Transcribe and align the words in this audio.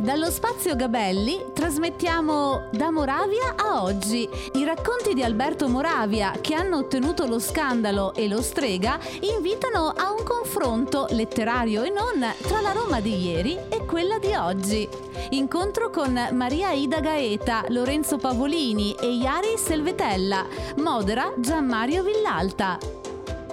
Dallo 0.00 0.30
spazio 0.30 0.76
Gabelli 0.76 1.44
trasmettiamo 1.52 2.70
da 2.72 2.90
Moravia 2.90 3.54
a 3.54 3.82
oggi. 3.82 4.26
I 4.54 4.64
racconti 4.64 5.12
di 5.12 5.22
Alberto 5.22 5.68
Moravia 5.68 6.32
che 6.40 6.54
hanno 6.54 6.78
ottenuto 6.78 7.26
lo 7.26 7.38
scandalo 7.38 8.14
e 8.14 8.26
lo 8.26 8.40
strega 8.40 8.98
invitano 9.20 9.88
a 9.94 10.10
un 10.10 10.24
confronto 10.24 11.06
letterario 11.10 11.82
e 11.82 11.90
non 11.90 12.24
tra 12.40 12.62
la 12.62 12.72
Roma 12.72 13.02
di 13.02 13.14
ieri 13.14 13.58
e 13.68 13.84
quella 13.84 14.18
di 14.18 14.32
oggi. 14.32 14.88
Incontro 15.32 15.90
con 15.90 16.18
Maria 16.32 16.70
Ida 16.70 17.00
Gaeta, 17.00 17.66
Lorenzo 17.68 18.16
Pavolini 18.16 18.94
e 18.98 19.06
Iari 19.16 19.58
Selvetella. 19.58 20.46
Modera 20.78 21.30
Gianmario 21.36 22.02
Villalta. 22.02 22.78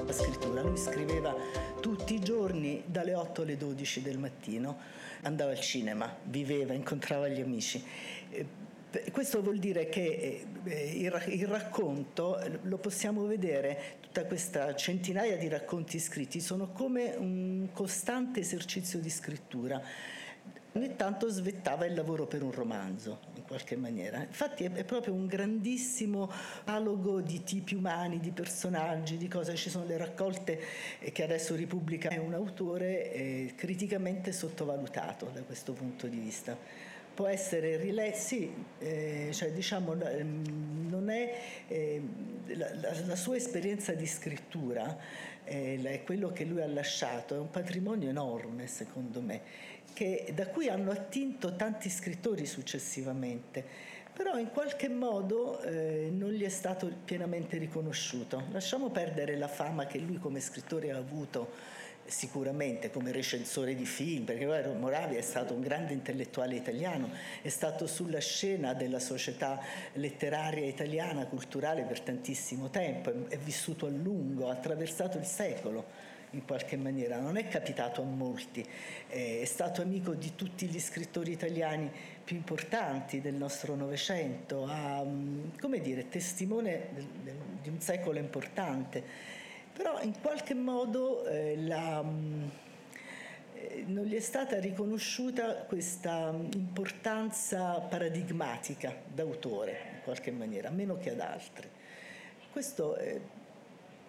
La 0.06 0.14
scrittura, 0.14 0.62
lui 0.62 0.78
scriveva 0.78 1.36
tutti 1.82 2.14
i 2.14 2.20
giorni 2.22 2.84
dalle 2.86 3.14
8 3.14 3.42
alle 3.42 3.58
12 3.58 4.02
del 4.02 4.18
mattino 4.18 4.78
andava 5.22 5.52
al 5.52 5.60
cinema, 5.60 6.16
viveva, 6.24 6.74
incontrava 6.74 7.28
gli 7.28 7.42
amici. 7.42 7.84
Eh, 8.30 8.46
questo 9.12 9.42
vuol 9.42 9.58
dire 9.58 9.90
che 9.90 10.46
eh, 10.64 10.94
il 10.96 11.48
racconto 11.48 12.40
lo 12.64 12.78
possiamo 12.78 13.26
vedere, 13.26 13.98
tutta 14.00 14.26
questa 14.26 14.76
centinaia 14.76 15.38
di 15.38 15.48
racconti 15.48 16.00
scritti 16.00 16.40
sono 16.40 16.70
come 16.72 17.16
un 17.16 17.70
costante 17.74 18.40
esercizio 18.40 19.00
di 19.00 19.10
scrittura. 19.10 19.82
Ogni 20.78 20.96
tanto 20.96 21.28
svettava 21.28 21.86
il 21.86 21.96
lavoro 21.96 22.28
per 22.28 22.44
un 22.44 22.52
romanzo, 22.52 23.18
in 23.34 23.42
qualche 23.42 23.76
maniera. 23.76 24.22
Infatti 24.22 24.64
è, 24.64 24.84
proprio 24.84 25.16
un 25.16 25.26
grandissimo 25.26 26.32
dialogo 26.66 27.20
di 27.20 27.42
tipi 27.42 27.74
umani, 27.74 28.20
di 28.20 28.30
personaggi, 28.30 29.18
di 29.18 29.28
cose. 29.28 29.56
Ci 29.56 29.72
sono 29.72 29.86
le 29.86 29.98
raccolte 29.98 30.60
che 31.12 31.24
adesso 31.24 31.56
ripubblica 31.56 32.10
un 32.22 32.36
autore 32.36 33.12
eh, 33.12 33.54
criticamente 33.56 34.32
sottovalutato 34.32 35.32
da 35.34 35.42
questo 35.42 35.74
punto 35.74 36.06
di 36.06 36.20
vista 36.20 36.86
può 37.18 37.26
essere 37.26 37.78
riletto, 37.78 38.16
sì, 38.16 38.54
eh, 38.78 39.30
cioè 39.32 39.52
diciamo 39.52 40.00
ehm, 40.00 40.88
non 40.88 41.10
è 41.10 41.36
eh, 41.68 42.00
la, 42.56 42.70
la, 43.06 43.16
sua 43.16 43.36
esperienza 43.36 43.94
di 43.94 44.06
scrittura, 44.06 44.98
eh, 45.44 46.02
quello 46.06 46.32
che 46.32 46.46
lui 46.46 46.62
ha 46.62 46.68
lasciato, 46.68 47.36
è 47.36 47.40
un 47.40 47.50
patrimonio 47.50 48.10
enorme 48.10 48.68
secondo 48.68 49.22
me, 49.22 49.42
che, 49.94 50.32
da 50.34 50.48
cui 50.48 50.70
hanno 50.70 50.92
attinto 50.92 51.56
tanti 51.56 51.90
scrittori 51.90 52.46
successivamente, 52.46 53.64
però 54.14 54.38
in 54.38 54.50
qualche 54.50 54.90
modo 54.90 55.62
eh, 55.62 56.10
non 56.12 56.32
gli 56.32 56.44
è 56.44 56.50
stato 56.50 56.92
pienamente 57.06 57.58
riconosciuto. 57.58 58.46
Lasciamo 58.52 58.90
perdere 58.90 59.38
la 59.38 59.48
fama 59.48 59.86
che 59.86 60.00
lui 60.00 60.18
come 60.18 60.40
scrittore 60.40 60.92
ha 60.92 60.98
avuto 60.98 61.76
sicuramente 62.08 62.90
come 62.90 63.12
recensore 63.12 63.76
di 63.76 63.86
film, 63.86 64.24
perché 64.24 64.46
Moravia 64.46 65.18
è 65.18 65.22
stato 65.22 65.54
un 65.54 65.62
grande 65.62 65.94
intellettuale 65.94 66.56
italiano, 66.56 67.10
è 67.42 67.50
stato 67.50 67.88
sulla 67.88 68.20
scena 68.20 68.74
della 68.74 69.00
società 69.00 69.60
letteraria 69.94 70.66
italiana, 70.66 71.26
culturale 71.26 71.84
per 71.84 72.02
tantissimo 72.02 72.70
tempo, 72.70 73.28
è 73.28 73.38
vissuto 73.38 73.86
a 73.86 73.90
lungo, 73.90 74.50
ha 74.50 74.54
attraversato 74.54 75.18
il 75.18 75.26
secolo 75.26 76.16
in 76.32 76.44
qualche 76.46 76.76
maniera, 76.76 77.20
non 77.20 77.38
è 77.38 77.48
capitato 77.48 78.02
a 78.02 78.06
molti, 78.06 78.66
è 79.08 79.46
stato 79.46 79.82
amico 79.82 80.14
di 80.14 80.34
tutti 80.36 80.66
gli 80.68 80.80
scrittori 80.80 81.32
italiani 81.32 81.90
più 82.24 82.36
importanti 82.36 83.22
del 83.22 83.34
nostro 83.34 83.76
Novecento, 83.76 84.70
come 85.60 85.80
dire, 85.80 86.10
testimone 86.10 86.90
di 87.62 87.70
un 87.70 87.80
secolo 87.80 88.20
importante 88.20 89.36
però 89.78 90.02
in 90.02 90.20
qualche 90.20 90.56
modo 90.56 91.24
eh, 91.28 91.56
la, 91.56 92.02
mm, 92.02 92.48
eh, 93.54 93.84
non 93.86 94.06
gli 94.06 94.16
è 94.16 94.20
stata 94.20 94.60
riconosciuta 94.60 95.54
questa 95.68 96.32
mm, 96.32 96.50
importanza 96.56 97.80
paradigmatica 97.82 98.92
d'autore, 99.14 99.72
in 99.94 100.02
qualche 100.04 100.32
maniera, 100.32 100.72
meno 100.72 100.98
che 100.98 101.12
ad 101.12 101.20
altri. 101.20 101.70
Questo 102.52 102.98
eh, 102.98 103.22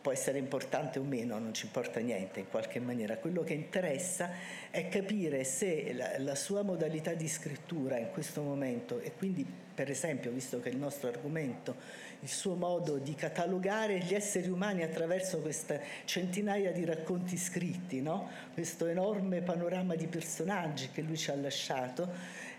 può 0.08 0.16
essere 0.16 0.38
importante 0.38 0.98
o 0.98 1.02
meno, 1.02 1.38
non 1.38 1.52
ci 1.52 1.66
importa 1.66 2.00
niente 2.00 2.40
in 2.40 2.48
qualche 2.48 2.80
maniera. 2.80 3.18
Quello 3.18 3.42
che 3.42 3.52
interessa 3.52 4.30
è 4.70 4.88
capire 4.88 5.44
se 5.44 5.92
la, 5.92 6.18
la 6.18 6.34
sua 6.34 6.62
modalità 6.62 7.12
di 7.12 7.28
scrittura 7.28 7.98
in 7.98 8.08
questo 8.10 8.40
momento, 8.40 9.00
e 9.00 9.12
quindi 9.12 9.44
per 9.78 9.90
esempio, 9.90 10.32
visto 10.32 10.60
che 10.60 10.70
è 10.70 10.72
il 10.72 10.78
nostro 10.78 11.08
argomento, 11.08 11.76
il 12.20 12.28
suo 12.28 12.54
modo 12.54 12.96
di 12.96 13.14
catalogare 13.14 13.98
gli 13.98 14.12
esseri 14.12 14.48
umani 14.48 14.82
attraverso 14.82 15.38
queste 15.38 15.80
centinaia 16.04 16.72
di 16.72 16.84
racconti 16.84 17.36
scritti, 17.36 18.00
no? 18.00 18.28
questo 18.54 18.86
enorme 18.86 19.40
panorama 19.40 19.94
di 19.94 20.08
personaggi 20.08 20.90
che 20.90 21.02
lui 21.02 21.16
ci 21.16 21.30
ha 21.30 21.36
lasciato, 21.36 22.10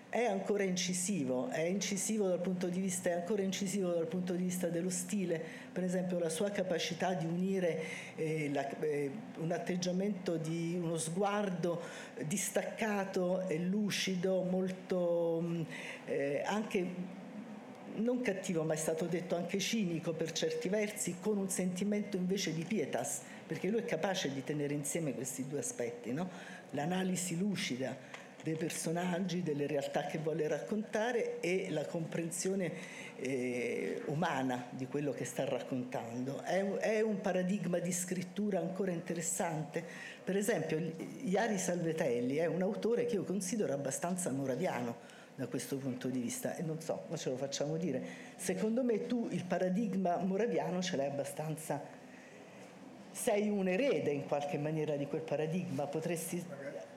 è 0.10 0.26
ancora 0.26 0.64
incisivo, 0.64 1.50
è 1.50 1.62
incisivo 1.62 2.28
dal 2.28 2.42
punto 2.42 2.68
di 2.68 2.80
vista, 2.80 3.10
è 3.10 3.14
ancora 3.14 3.44
incisivo 3.44 3.92
dal 3.92 4.08
punto 4.08 4.34
di 4.34 4.44
vista 4.44 4.68
dello 4.68 4.90
stile, 4.90 5.40
per 5.72 5.84
esempio 5.84 6.18
la 6.18 6.30
sua 6.30 6.50
capacità 6.50 7.14
di 7.14 7.28
unire 7.28 7.84
eh, 8.16 8.50
la, 8.52 8.68
eh, 8.80 9.12
un 9.38 9.52
atteggiamento 9.52 10.38
di 10.38 10.80
uno 10.82 10.98
sguardo 10.98 11.80
distaccato 12.26 13.48
e 13.48 13.60
lucido, 13.60 14.42
molto 14.42 15.42
mm, 15.44 15.62
eh, 16.06 16.42
anche 16.44 17.18
non 17.98 18.22
cattivo, 18.22 18.64
ma 18.64 18.74
è 18.74 18.78
stato 18.78 19.06
detto 19.06 19.36
anche 19.36 19.60
cinico 19.60 20.14
per 20.14 20.32
certi 20.32 20.70
versi, 20.70 21.18
con 21.22 21.38
un 21.38 21.50
sentimento 21.50 22.18
invece 22.18 22.54
di 22.56 22.64
pietas, 22.64 23.22
perché 23.46 23.70
lui 23.70 23.82
è 23.82 23.86
capace 23.86 24.34
di 24.34 24.44
tenere 24.44 24.74
insieme 24.74 25.14
questi 25.14 25.48
due 25.48 25.60
aspetti, 25.60 26.14
no? 26.14 26.58
l'analisi 26.72 27.38
lucida 27.38 28.09
dei 28.44 28.56
personaggi, 28.56 29.44
delle 29.44 29.68
realtà 29.68 30.06
che 30.06 30.18
vuole 30.18 30.48
raccontare 30.48 31.40
e 31.40 31.68
la 31.70 31.86
comprensione 31.86 32.72
eh, 33.18 34.02
umana 34.06 34.68
di 34.70 34.88
quello 34.88 35.12
che 35.12 35.26
sta 35.26 35.46
raccontando. 35.46 36.42
È 36.44 36.62
un, 36.62 36.78
è 36.80 37.02
un, 37.02 37.20
paradigma 37.22 37.80
di 37.80 37.92
scrittura 37.92 38.60
ancora 38.60 38.92
interessante. 38.92 39.84
Per 40.24 40.36
esempio, 40.36 40.80
Iari 41.24 41.58
Salvetelli 41.58 42.38
è 42.38 42.46
un 42.46 42.62
autore 42.62 43.06
che 43.06 43.16
io 43.16 43.24
considero 43.24 43.74
abbastanza 43.74 44.32
moraviano 44.32 45.18
da 45.40 45.48
questo 45.48 45.78
punto 45.78 46.10
di 46.10 46.20
vista 46.20 46.56
e 46.56 46.64
non 46.64 46.82
so, 46.82 47.06
ma 47.08 47.16
ce 47.16 47.30
lo 47.30 47.38
facciamo 47.38 47.78
dire. 47.78 48.02
Secondo 48.36 48.84
me 48.84 49.06
tu 49.06 49.28
il 49.32 49.46
paradigma 49.46 50.18
moraviano 50.18 50.82
ce 50.82 50.98
l'hai 50.98 51.08
abbastanza, 51.08 51.82
sei 53.12 53.50
un 53.50 53.68
erede 53.70 54.12
in 54.12 54.28
qualche 54.28 54.58
maniera 54.58 54.98
di 54.98 55.08
quel 55.08 55.22
paradigma, 55.22 55.88
potresti, 55.88 56.44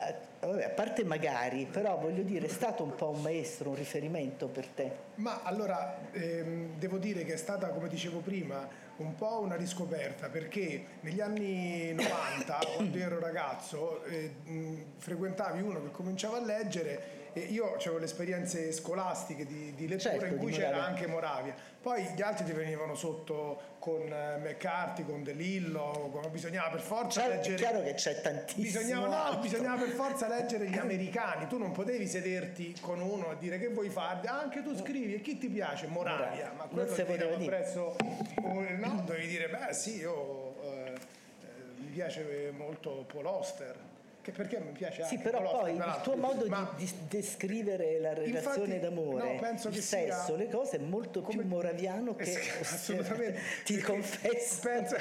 a, 0.06 0.14
vabbè, 0.46 0.64
a 0.64 0.68
parte 0.70 1.04
magari, 1.04 1.66
però 1.70 1.98
voglio 1.98 2.22
dire, 2.22 2.46
è 2.46 2.50
stato 2.50 2.82
un 2.82 2.94
po' 2.94 3.10
un 3.10 3.22
maestro, 3.22 3.70
un 3.70 3.76
riferimento 3.76 4.48
per 4.48 4.66
te. 4.66 4.90
Ma 5.16 5.42
allora 5.42 5.98
ehm, 6.12 6.78
devo 6.78 6.98
dire 6.98 7.24
che 7.24 7.34
è 7.34 7.36
stata, 7.36 7.68
come 7.68 7.88
dicevo 7.88 8.18
prima, 8.18 8.68
un 8.96 9.14
po' 9.14 9.40
una 9.40 9.56
riscoperta 9.56 10.28
perché 10.28 10.84
negli 11.00 11.20
anni 11.20 11.92
90, 11.94 12.58
quando 12.74 12.98
ero 12.98 13.18
ragazzo, 13.20 14.04
eh, 14.04 14.32
mh, 14.44 14.84
frequentavi 14.98 15.60
uno 15.60 15.82
che 15.82 15.90
cominciava 15.90 16.38
a 16.38 16.44
leggere 16.44 17.20
io 17.34 17.74
avevo 17.74 17.96
le 17.98 18.04
esperienze 18.04 18.72
scolastiche 18.72 19.46
di, 19.46 19.72
di 19.74 19.88
lettura 19.88 20.18
certo, 20.18 20.34
in 20.34 20.36
cui 20.38 20.52
c'era 20.52 20.84
anche 20.84 21.06
Moravia. 21.06 21.54
Poi 21.82 22.04
gli 22.14 22.22
altri 22.22 22.44
ti 22.44 22.52
venivano 22.52 22.94
sotto 22.94 23.70
con 23.80 24.02
eh, 24.02 24.38
McCarthy, 24.38 25.04
con 25.04 25.24
De 25.24 25.32
Lillo, 25.32 26.10
con, 26.12 26.30
bisognava 26.30 26.70
per 26.70 26.80
forza 26.80 27.22
cioè, 27.22 27.34
leggere. 27.34 27.54
È 27.56 27.58
chiaro 27.58 27.82
che 27.82 27.94
c'è 27.94 28.20
tantissimo. 28.20 28.62
Bisognava, 28.62 29.30
no, 29.30 29.38
bisognava 29.40 29.82
per 29.82 29.90
forza 29.90 30.28
leggere 30.30 30.68
gli 30.68 30.78
americani. 30.78 31.48
Tu 31.48 31.58
non 31.58 31.72
potevi 31.72 32.06
sederti 32.06 32.76
con 32.80 33.00
uno 33.00 33.30
a 33.30 33.34
dire 33.34 33.58
che 33.58 33.68
vuoi 33.68 33.90
fare. 33.90 34.28
Anche 34.28 34.62
tu 34.62 34.76
scrivi 34.76 35.14
e 35.14 35.20
chi 35.20 35.38
ti 35.38 35.48
piace? 35.48 35.88
Moravia. 35.88 36.52
Ma 36.56 36.64
quello 36.64 36.94
ti 36.94 37.44
presso. 37.44 37.96
No, 38.40 39.02
dovevi 39.04 39.26
dire, 39.26 39.48
beh 39.48 39.72
sì, 39.72 39.96
io 39.96 40.62
eh, 40.62 40.92
eh, 40.92 41.48
mi 41.78 41.88
piace 41.88 42.52
molto 42.56 43.04
Paul 43.12 43.26
Oster 43.26 43.90
che 44.22 44.30
perché 44.30 44.60
mi 44.60 44.70
piace 44.70 45.04
sì, 45.04 45.18
però 45.18 45.42
poi 45.42 45.74
il 45.74 46.00
tuo 46.04 46.16
modo 46.16 46.46
ma 46.46 46.72
di, 46.76 46.88
descrivere 47.08 47.98
la 47.98 48.14
relazione 48.14 48.76
infatti, 48.76 48.78
d'amore, 48.78 49.38
no, 49.40 49.48
il 49.68 49.82
sesso, 49.82 50.26
sia, 50.26 50.36
le 50.36 50.48
cose 50.48 50.76
è 50.76 50.80
molto 50.80 51.22
più 51.22 51.44
moraviano 51.44 52.14
che 52.14 52.38
assolutamente 52.62 53.40
ti 53.64 53.78
confesso. 53.80 54.60
Penso, 54.62 54.96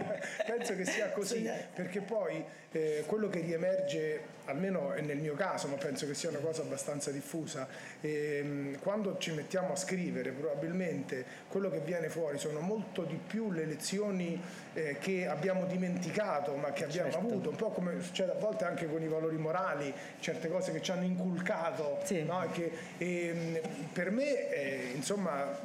penso, 0.46 0.74
che 0.74 0.86
sia 0.86 1.10
così, 1.10 1.48
perché 1.74 2.00
poi 2.00 2.42
eh, 2.72 3.04
quello 3.06 3.28
che 3.28 3.40
riemerge, 3.40 4.20
almeno 4.46 4.94
nel 5.00 5.18
mio 5.18 5.34
caso, 5.34 5.68
ma 5.68 5.76
penso 5.76 6.06
che 6.06 6.14
sia 6.14 6.30
una 6.30 6.38
cosa 6.38 6.62
abbastanza 6.62 7.10
diffusa, 7.10 7.68
eh, 8.00 8.78
quando 8.80 9.18
ci 9.18 9.32
mettiamo 9.32 9.72
a 9.72 9.76
scrivere 9.76 10.30
probabilmente 10.30 11.24
quello 11.48 11.68
che 11.68 11.80
viene 11.80 12.08
fuori 12.08 12.38
sono 12.38 12.60
molto 12.60 13.02
di 13.02 13.18
più 13.24 13.50
le 13.50 13.66
lezioni 13.66 14.40
eh, 14.72 14.96
che 14.98 15.26
abbiamo 15.26 15.66
dimenticato 15.66 16.54
ma 16.54 16.72
che 16.72 16.84
abbiamo 16.84 17.10
certo. 17.10 17.26
avuto, 17.26 17.50
un 17.50 17.56
po' 17.56 17.70
come 17.70 18.00
succede 18.00 18.32
a 18.32 18.36
volte 18.36 18.61
anche 18.64 18.86
con 18.86 19.02
i 19.02 19.08
valori 19.08 19.36
morali, 19.36 19.92
certe 20.20 20.48
cose 20.48 20.72
che 20.72 20.80
ci 20.82 20.90
hanno 20.90 21.04
inculcato. 21.04 22.00
Sì. 22.04 22.22
No? 22.22 22.46
Che, 22.52 22.70
ehm, 22.98 23.60
per 23.92 24.10
me, 24.10 24.50
eh, 24.50 24.92
insomma, 24.94 25.58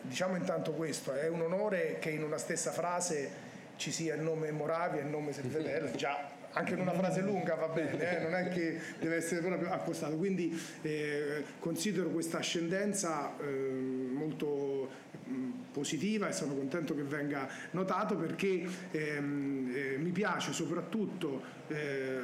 diciamo 0.00 0.36
intanto 0.36 0.72
questo, 0.72 1.14
è 1.14 1.28
un 1.28 1.40
onore 1.42 1.98
che 1.98 2.10
in 2.10 2.22
una 2.22 2.38
stessa 2.38 2.70
frase 2.70 3.48
ci 3.76 3.92
sia 3.92 4.14
il 4.14 4.20
nome 4.20 4.50
Moravia 4.50 5.00
e 5.00 5.04
il 5.04 5.10
nome 5.10 5.32
Servetella, 5.32 5.90
già 5.96 6.38
anche 6.52 6.74
in 6.74 6.80
una 6.80 6.92
frase 6.92 7.20
lunga 7.20 7.54
va 7.54 7.68
bene, 7.68 8.18
eh? 8.18 8.22
non 8.22 8.34
è 8.34 8.48
che 8.48 8.78
deve 8.98 9.16
essere 9.16 9.40
proprio 9.40 9.70
accostato. 9.70 10.16
Quindi 10.16 10.60
eh, 10.82 11.44
considero 11.58 12.08
questa 12.08 12.38
ascendenza 12.38 13.36
eh, 13.38 13.44
molto 13.44 14.69
positiva 15.72 16.28
e 16.28 16.32
sono 16.32 16.54
contento 16.54 16.94
che 16.94 17.02
venga 17.02 17.48
notato 17.72 18.16
perché 18.16 18.66
ehm, 18.90 19.70
eh, 19.72 19.96
mi 19.98 20.10
piace 20.10 20.52
soprattutto 20.52 21.58
eh, 21.68 22.18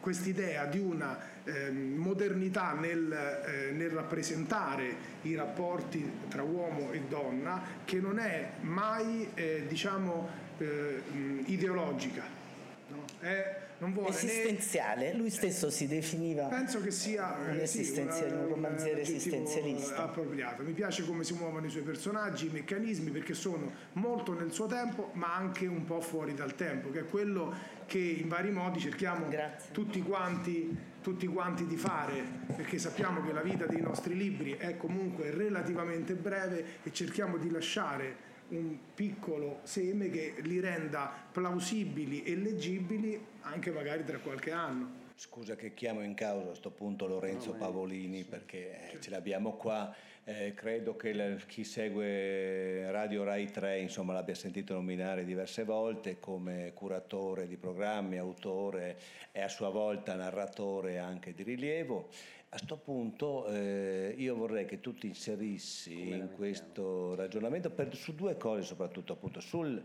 quest'idea 0.00 0.66
di 0.66 0.78
una 0.78 1.18
eh, 1.44 1.70
modernità 1.70 2.72
nel, 2.74 3.10
eh, 3.10 3.72
nel, 3.72 3.90
rappresentare 3.90 5.08
i 5.22 5.34
rapporti 5.34 6.10
tra 6.28 6.42
uomo 6.42 6.92
e 6.92 7.02
donna 7.08 7.62
che 7.84 7.98
non 8.00 8.18
è 8.18 8.52
mai 8.60 9.28
eh, 9.34 9.64
diciamo, 9.66 10.28
eh, 10.58 11.02
ideologica. 11.46 12.22
No? 12.88 13.04
È, 13.18 13.68
non 13.80 13.92
vuole 13.92 14.10
esistenziale, 14.10 15.12
né... 15.12 15.18
lui 15.18 15.30
stesso 15.30 15.70
si 15.70 15.86
definiva 15.86 16.46
penso 16.46 16.80
che 16.80 16.90
sia 16.90 17.36
un, 17.38 17.56
eh, 17.56 17.62
esistenziale, 17.62 18.28
sì, 18.28 18.34
un 18.34 18.48
romanziere 18.48 19.00
esistenzialista. 19.00 20.04
appropriato. 20.04 20.62
Mi 20.62 20.72
piace 20.72 21.04
come 21.06 21.24
si 21.24 21.34
muovono 21.34 21.66
i 21.66 21.70
suoi 21.70 21.82
personaggi, 21.82 22.46
i 22.46 22.50
meccanismi 22.50 23.10
perché 23.10 23.34
sono 23.34 23.72
molto 23.94 24.38
nel 24.38 24.52
suo 24.52 24.66
tempo, 24.66 25.10
ma 25.14 25.34
anche 25.34 25.66
un 25.66 25.84
po' 25.84 26.00
fuori 26.00 26.34
dal 26.34 26.54
tempo, 26.54 26.90
che 26.90 27.00
è 27.00 27.04
quello 27.06 27.78
che 27.86 27.98
in 27.98 28.28
vari 28.28 28.50
modi 28.50 28.78
cerchiamo 28.78 29.26
tutti 29.72 30.00
quanti, 30.02 30.76
tutti 31.00 31.26
quanti 31.26 31.66
di 31.66 31.76
fare, 31.76 32.22
perché 32.54 32.78
sappiamo 32.78 33.22
che 33.22 33.32
la 33.32 33.40
vita 33.40 33.66
dei 33.66 33.80
nostri 33.80 34.16
libri 34.16 34.56
è 34.56 34.76
comunque 34.76 35.30
relativamente 35.30 36.14
breve 36.14 36.64
e 36.82 36.92
cerchiamo 36.92 37.36
di 37.38 37.50
lasciare 37.50 38.28
un 38.50 38.76
piccolo 38.94 39.60
seme 39.62 40.10
che 40.10 40.34
li 40.42 40.60
renda 40.60 41.12
plausibili 41.30 42.22
e 42.22 42.36
leggibili 42.36 43.20
anche 43.42 43.70
magari 43.70 44.04
tra 44.04 44.18
qualche 44.18 44.52
anno. 44.52 44.98
Scusa 45.14 45.54
che 45.54 45.74
chiamo 45.74 46.02
in 46.02 46.14
causa 46.14 46.44
a 46.44 46.46
questo 46.46 46.70
punto 46.70 47.06
Lorenzo 47.06 47.52
Pavolini 47.52 48.24
perché 48.24 48.92
eh, 48.92 49.00
ce 49.00 49.10
l'abbiamo 49.10 49.52
qua. 49.52 49.94
Eh, 50.24 50.54
credo 50.54 50.96
che 50.96 51.12
la, 51.12 51.34
chi 51.46 51.62
segue 51.62 52.90
Radio 52.90 53.24
Rai 53.24 53.50
3 53.50 53.80
insomma, 53.80 54.14
l'abbia 54.14 54.34
sentito 54.34 54.72
nominare 54.72 55.24
diverse 55.24 55.64
volte 55.64 56.18
come 56.20 56.72
curatore 56.72 57.46
di 57.46 57.56
programmi, 57.56 58.16
autore 58.16 58.98
e 59.32 59.42
a 59.42 59.48
sua 59.48 59.68
volta 59.68 60.14
narratore 60.14 60.98
anche 60.98 61.34
di 61.34 61.42
rilievo. 61.42 62.08
A 62.52 62.56
questo 62.56 62.78
punto 62.78 63.46
eh, 63.46 64.12
io 64.18 64.34
vorrei 64.34 64.64
che 64.66 64.80
tu 64.80 64.92
ti 64.92 65.06
inserissi 65.06 66.08
in 66.08 66.30
questo 66.34 67.14
ragionamento 67.14 67.70
per, 67.70 67.94
su 67.94 68.12
due 68.16 68.36
cose 68.36 68.62
soprattutto, 68.62 69.12
appunto, 69.12 69.38
sul 69.38 69.80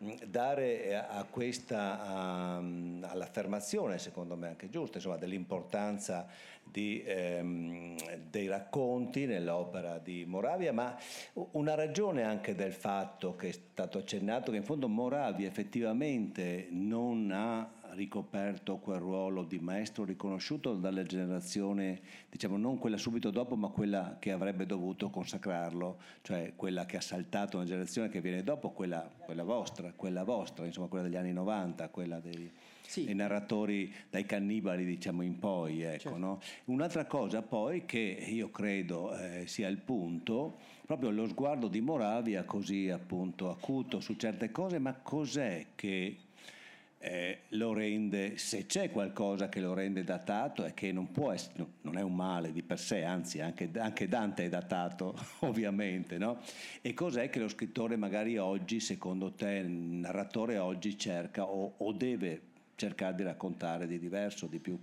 mm, 0.00 0.10
dare 0.24 0.96
a 0.96 1.24
questa, 1.24 2.00
a, 2.00 2.56
all'affermazione, 2.58 3.98
secondo 3.98 4.36
me 4.36 4.46
anche 4.46 4.70
giusta, 4.70 4.98
insomma, 4.98 5.16
dell'importanza 5.16 6.28
di, 6.62 7.02
ehm, 7.04 7.96
dei 8.30 8.46
racconti 8.46 9.26
nell'opera 9.26 9.98
di 9.98 10.24
Moravia, 10.24 10.72
ma 10.72 10.96
una 11.32 11.74
ragione 11.74 12.22
anche 12.22 12.54
del 12.54 12.72
fatto 12.72 13.34
che 13.34 13.48
è 13.48 13.52
stato 13.52 13.98
accennato 13.98 14.52
che 14.52 14.58
in 14.58 14.62
fondo 14.62 14.86
Moravia 14.86 15.48
effettivamente 15.48 16.68
non 16.70 17.32
ha 17.32 17.68
ricoperto 17.94 18.76
quel 18.76 18.98
ruolo 18.98 19.44
di 19.44 19.58
maestro 19.58 20.04
riconosciuto 20.04 20.74
dalle 20.74 21.04
generazioni, 21.04 21.98
diciamo 22.28 22.56
non 22.56 22.78
quella 22.78 22.96
subito 22.96 23.30
dopo, 23.30 23.56
ma 23.56 23.68
quella 23.68 24.16
che 24.18 24.32
avrebbe 24.32 24.66
dovuto 24.66 25.10
consacrarlo, 25.10 25.98
cioè 26.22 26.52
quella 26.56 26.84
che 26.86 26.96
ha 26.96 27.00
saltato 27.00 27.56
una 27.56 27.66
generazione 27.66 28.08
che 28.08 28.20
viene 28.20 28.42
dopo, 28.42 28.70
quella, 28.70 29.08
quella 29.24 29.44
vostra, 29.44 29.92
quella 29.94 30.24
vostra, 30.24 30.66
insomma 30.66 30.88
quella 30.88 31.04
degli 31.04 31.16
anni 31.16 31.32
90, 31.32 31.88
quella 31.88 32.20
dei, 32.20 32.50
sì. 32.82 33.04
dei 33.04 33.14
narratori 33.14 33.92
dai 34.10 34.26
cannibali 34.26 34.84
diciamo 34.84 35.22
in 35.22 35.38
poi. 35.38 35.82
Ecco, 35.82 36.00
certo. 36.00 36.18
no? 36.18 36.40
Un'altra 36.66 37.06
cosa 37.06 37.42
poi 37.42 37.84
che 37.84 37.98
io 37.98 38.50
credo 38.50 39.16
eh, 39.16 39.46
sia 39.46 39.68
il 39.68 39.78
punto, 39.78 40.58
proprio 40.84 41.10
lo 41.10 41.26
sguardo 41.26 41.68
di 41.68 41.80
Moravia 41.80 42.44
così 42.44 42.90
appunto 42.90 43.50
acuto 43.50 44.00
su 44.00 44.16
certe 44.16 44.50
cose, 44.50 44.78
ma 44.78 44.94
cos'è 44.94 45.66
che 45.74 46.16
eh, 47.04 47.40
lo 47.50 47.74
rende, 47.74 48.38
se 48.38 48.64
c'è 48.64 48.90
qualcosa 48.90 49.50
che 49.50 49.60
lo 49.60 49.74
rende 49.74 50.04
datato, 50.04 50.64
è 50.64 50.72
che 50.72 50.90
non 50.90 51.12
può 51.12 51.32
essere, 51.32 51.64
non 51.82 51.98
è 51.98 52.00
un 52.00 52.14
male 52.14 52.50
di 52.50 52.62
per 52.62 52.78
sé, 52.78 53.04
anzi 53.04 53.42
anche, 53.42 53.70
anche 53.76 54.08
Dante 54.08 54.44
è 54.44 54.48
datato, 54.48 55.14
ovviamente, 55.40 56.16
no? 56.16 56.40
E 56.80 56.94
cos'è 56.94 57.28
che 57.28 57.40
lo 57.40 57.48
scrittore 57.48 57.96
magari 57.96 58.38
oggi, 58.38 58.80
secondo 58.80 59.32
te, 59.32 59.50
il 59.50 59.68
narratore 59.68 60.56
oggi 60.56 60.96
cerca 60.96 61.44
o, 61.44 61.74
o 61.76 61.92
deve 61.92 62.40
cercare 62.74 63.14
di 63.14 63.22
raccontare 63.22 63.86
di 63.86 63.98
diverso, 63.98 64.46
di 64.46 64.58
più? 64.58 64.78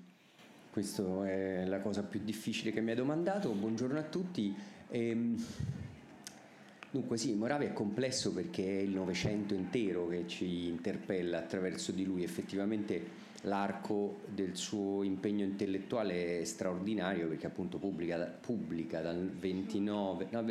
Questa 0.72 1.28
è 1.28 1.66
la 1.66 1.80
cosa 1.80 2.04
più 2.04 2.22
difficile 2.24 2.72
che 2.72 2.82
mi 2.82 2.92
hai 2.92 2.96
domandato. 2.98 3.50
Buongiorno 3.50 3.98
a 3.98 4.04
tutti. 4.04 4.56
Ehm, 4.90 5.44
Dunque 6.92 7.16
sì, 7.16 7.34
Moravia 7.36 7.70
è 7.70 7.74
complesso 7.74 8.34
perché 8.34 8.80
è 8.80 8.82
il 8.82 8.90
Novecento 8.90 9.54
intero 9.54 10.10
che 10.10 10.28
ci 10.28 10.68
interpella 10.68 11.38
attraverso 11.38 11.94
di 11.94 12.04
lui, 12.04 12.22
effettivamente 12.22 13.30
l'arco 13.44 14.20
del 14.28 14.58
suo 14.58 15.02
impegno 15.02 15.46
intellettuale 15.46 16.42
è 16.42 16.44
straordinario 16.44 17.30
perché 17.30 17.48
appunto 17.48 17.78
pubblica, 17.78 18.18
pubblica 18.18 19.00
dal 19.00 19.26
29, 19.26 20.28
no, 20.32 20.44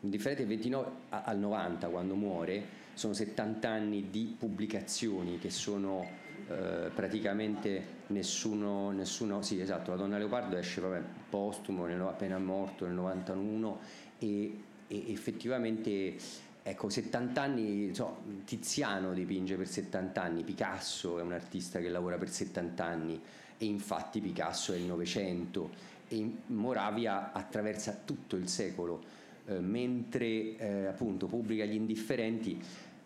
differente 0.00 0.44
29 0.44 0.90
al 1.10 1.38
90 1.38 1.88
quando 1.88 2.16
muore, 2.16 2.64
sono 2.94 3.12
70 3.12 3.68
anni 3.68 4.10
di 4.10 4.34
pubblicazioni 4.36 5.38
che 5.38 5.50
sono 5.50 6.04
eh, 6.48 6.90
praticamente 6.92 8.02
nessuno, 8.08 8.90
nessuno, 8.90 9.40
sì 9.42 9.60
esatto, 9.60 9.92
la 9.92 9.96
donna 9.98 10.18
Leopardo 10.18 10.56
esce 10.56 10.80
vabbè, 10.80 11.00
postumo, 11.30 11.86
appena 12.08 12.38
morto 12.38 12.86
nel 12.86 12.94
91 12.94 13.78
e 14.18 14.58
e 14.94 15.12
effettivamente 15.12 16.16
ecco 16.62 16.88
70 16.88 17.42
anni 17.42 17.94
so, 17.94 18.22
Tiziano 18.44 19.12
dipinge 19.12 19.56
per 19.56 19.68
70 19.68 20.22
anni 20.22 20.42
Picasso 20.44 21.18
è 21.18 21.22
un 21.22 21.32
artista 21.32 21.80
che 21.80 21.88
lavora 21.88 22.16
per 22.16 22.30
70 22.30 22.84
anni 22.84 23.20
e 23.58 23.64
infatti 23.66 24.20
Picasso 24.20 24.72
è 24.72 24.76
il 24.76 24.84
Novecento 24.84 25.70
e 26.08 26.30
Moravia 26.46 27.32
attraversa 27.32 28.00
tutto 28.04 28.36
il 28.36 28.48
secolo 28.48 29.02
eh, 29.46 29.58
mentre 29.58 30.56
eh, 30.56 30.86
appunto 30.86 31.26
pubblica 31.26 31.64
gli 31.64 31.74
indifferenti 31.74 32.58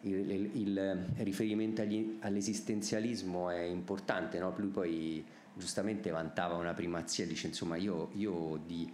il, 0.03 0.31
il, 0.31 0.51
il 0.55 1.09
riferimento 1.25 1.83
agli, 1.83 2.19
all'esistenzialismo 2.21 3.51
è 3.51 3.63
importante 3.63 4.39
no? 4.39 4.55
lui 4.57 4.69
poi 4.69 5.25
giustamente 5.55 6.11
vantava 6.11 6.55
una 6.55 6.75
primazia 6.75 7.27
dice 7.27 7.49
insomma 7.49 7.77
io, 7.77 8.11
io 8.15 8.61
di 8.65 8.89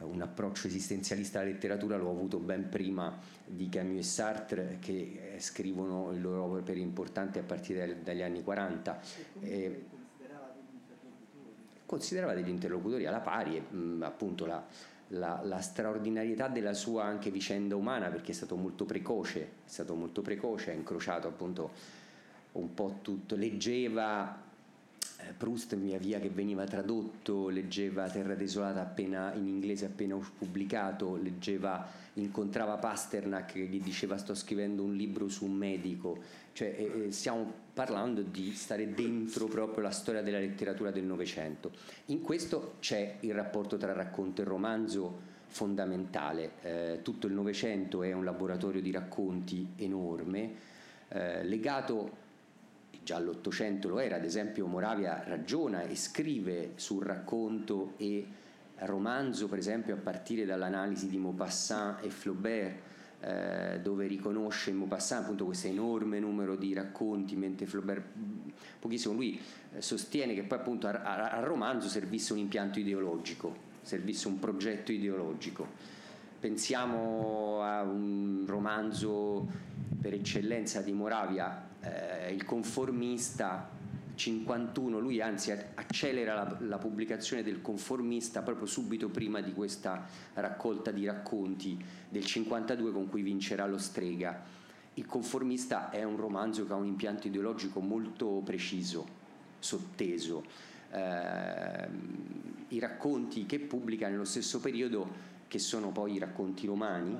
un 0.00 0.20
approccio 0.20 0.66
esistenzialista 0.66 1.40
alla 1.40 1.48
letteratura 1.48 1.96
l'ho 1.96 2.10
avuto 2.10 2.38
ben 2.38 2.68
prima 2.68 3.16
di 3.46 3.68
Camus 3.68 3.98
e 3.98 4.02
Sartre 4.02 4.78
che 4.80 5.34
eh, 5.34 5.40
scrivono 5.40 6.10
le 6.10 6.18
loro 6.18 6.42
opere 6.44 6.80
importanti 6.80 7.38
a 7.38 7.42
partire 7.42 8.02
dagli 8.02 8.22
anni 8.22 8.42
40. 8.42 9.00
E 9.40 9.84
considerava 11.86 12.34
degli 12.34 12.48
interlocutori 12.48 13.06
alla 13.06 13.20
pari 13.20 13.60
mh, 13.60 14.02
appunto 14.02 14.46
la, 14.46 14.64
la, 15.08 15.40
la, 15.44 15.60
straordinarietà 15.60 16.48
della 16.48 16.74
sua 16.74 17.04
anche 17.04 17.30
vicenda 17.30 17.76
umana 17.76 18.08
perché 18.08 18.32
è 18.32 18.34
stato 18.34 18.56
molto 18.56 18.84
precoce, 18.84 19.40
è 19.42 19.48
stato 19.68 19.94
molto 19.94 20.22
precoce, 20.22 20.70
ha 20.70 20.74
incrociato 20.74 21.28
appunto 21.28 21.70
un 22.52 22.74
po' 22.74 22.98
tutto, 23.02 23.36
leggeva 23.36 24.32
eh, 24.32 24.53
Proust 25.36 25.76
via 25.76 25.98
via 25.98 26.20
che 26.20 26.28
veniva 26.28 26.64
tradotto, 26.64 27.48
leggeva 27.48 28.08
Terra 28.08 28.34
desolata 28.34 28.80
appena 28.80 29.32
in 29.34 29.46
inglese 29.46 29.86
appena 29.86 30.16
pubblicato, 30.16 31.16
leggeva, 31.16 31.86
incontrava 32.14 32.76
Pasternak 32.76 33.52
che 33.52 33.66
gli 33.66 33.80
diceva 33.80 34.16
sto 34.16 34.34
scrivendo 34.34 34.82
un 34.82 34.94
libro 34.94 35.28
su 35.28 35.44
un 35.44 35.54
medico, 35.54 36.18
cioè 36.52 36.74
eh, 36.78 37.10
stiamo 37.12 37.52
parlando 37.72 38.22
di 38.22 38.52
stare 38.52 38.94
dentro 38.94 39.46
proprio 39.46 39.82
la 39.82 39.90
storia 39.90 40.22
della 40.22 40.38
letteratura 40.38 40.90
del 40.90 41.04
Novecento. 41.04 41.72
In 42.06 42.20
questo 42.20 42.74
c'è 42.80 43.16
il 43.20 43.34
rapporto 43.34 43.76
tra 43.76 43.92
racconto 43.92 44.42
e 44.42 44.44
romanzo 44.44 45.32
fondamentale, 45.46 46.50
eh, 46.62 46.98
tutto 47.02 47.26
il 47.26 47.32
Novecento 47.32 48.02
è 48.02 48.12
un 48.12 48.24
laboratorio 48.24 48.80
di 48.80 48.90
racconti 48.90 49.72
enorme, 49.76 50.52
eh, 51.08 51.44
legato 51.44 52.22
già 53.04 53.16
all'Ottocento 53.16 53.88
lo 53.88 54.00
era, 54.00 54.16
ad 54.16 54.24
esempio 54.24 54.66
Moravia 54.66 55.22
ragiona 55.24 55.82
e 55.82 55.94
scrive 55.94 56.72
sul 56.76 57.04
racconto 57.04 57.92
e 57.98 58.26
romanzo, 58.78 59.46
per 59.46 59.58
esempio 59.58 59.94
a 59.94 59.98
partire 59.98 60.44
dall'analisi 60.44 61.08
di 61.08 61.18
Maupassant 61.18 62.02
e 62.02 62.10
Flaubert, 62.10 62.92
eh, 63.20 63.80
dove 63.80 64.06
riconosce 64.06 64.70
in 64.70 64.76
Maupassant 64.76 65.22
appunto 65.22 65.44
questo 65.44 65.66
enorme 65.66 66.18
numero 66.18 66.56
di 66.56 66.72
racconti, 66.72 67.36
mentre 67.36 67.66
Flaubert 67.66 68.02
pochissimo 68.80 69.14
lui 69.14 69.38
eh, 69.72 69.80
sostiene 69.80 70.34
che 70.34 70.42
poi 70.42 70.58
appunto 70.58 70.86
al 70.86 71.42
romanzo 71.42 71.88
servisse 71.88 72.32
un 72.32 72.38
impianto 72.38 72.78
ideologico, 72.78 73.54
servisse 73.82 74.28
un 74.28 74.38
progetto 74.38 74.92
ideologico. 74.92 75.93
Pensiamo 76.44 77.62
a 77.62 77.80
un 77.80 78.44
romanzo 78.46 79.48
per 79.98 80.12
eccellenza 80.12 80.82
di 80.82 80.92
Moravia, 80.92 81.70
eh, 81.80 82.34
il 82.34 82.44
conformista 82.44 83.70
51, 84.14 84.98
lui 84.98 85.22
anzi 85.22 85.52
accelera 85.52 86.34
la, 86.34 86.56
la, 86.60 86.76
pubblicazione 86.76 87.42
del 87.42 87.62
conformista 87.62 88.42
proprio 88.42 88.66
subito 88.66 89.08
prima 89.08 89.40
di 89.40 89.54
questa 89.54 90.06
raccolta 90.34 90.90
di 90.90 91.06
racconti 91.06 91.82
del 92.10 92.26
52 92.26 92.92
con 92.92 93.08
cui 93.08 93.22
vincerà 93.22 93.66
lo 93.66 93.78
strega. 93.78 94.42
Il 94.92 95.06
conformista 95.06 95.88
è 95.88 96.02
un 96.02 96.18
romanzo 96.18 96.66
che 96.66 96.74
ha 96.74 96.76
un 96.76 96.84
impianto 96.84 97.26
ideologico 97.26 97.80
molto 97.80 98.42
preciso, 98.44 99.06
sotteso. 99.60 100.44
Eh, 100.90 101.88
I 102.68 102.78
racconti 102.78 103.46
che 103.46 103.60
pubblica 103.60 104.08
nello 104.08 104.26
stesso 104.26 104.60
periodo, 104.60 105.32
che 105.54 105.60
sono 105.60 105.92
poi 105.92 106.14
i 106.14 106.18
racconti 106.18 106.66
romani, 106.66 107.16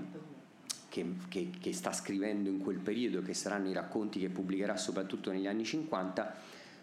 che, 0.89 1.07
che, 1.29 1.51
che 1.61 1.73
sta 1.73 1.93
scrivendo 1.93 2.49
in 2.49 2.59
quel 2.59 2.79
periodo, 2.79 3.23
che 3.23 3.33
saranno 3.33 3.69
i 3.69 3.73
racconti 3.73 4.19
che 4.19 4.29
pubblicherà 4.29 4.77
soprattutto 4.77 5.31
negli 5.31 5.47
anni 5.47 5.65
50, 5.65 6.35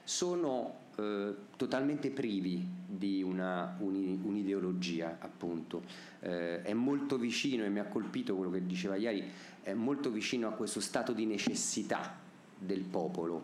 sono 0.01 0.75
eh, 0.95 1.35
totalmente 1.57 2.09
privi 2.09 2.65
di 2.87 3.21
una, 3.21 3.75
un, 3.79 4.19
un'ideologia, 4.23 5.17
appunto. 5.19 5.83
Eh, 6.21 6.61
è 6.61 6.71
molto 6.71 7.17
vicino, 7.17 7.65
e 7.65 7.69
mi 7.69 7.79
ha 7.79 7.85
colpito 7.85 8.33
quello 8.33 8.51
che 8.51 8.65
diceva 8.65 8.95
ieri, 8.95 9.21
è 9.61 9.73
molto 9.73 10.09
vicino 10.09 10.47
a 10.47 10.51
questo 10.51 10.79
stato 10.79 11.11
di 11.11 11.25
necessità 11.25 12.17
del 12.57 12.83
popolo, 12.83 13.43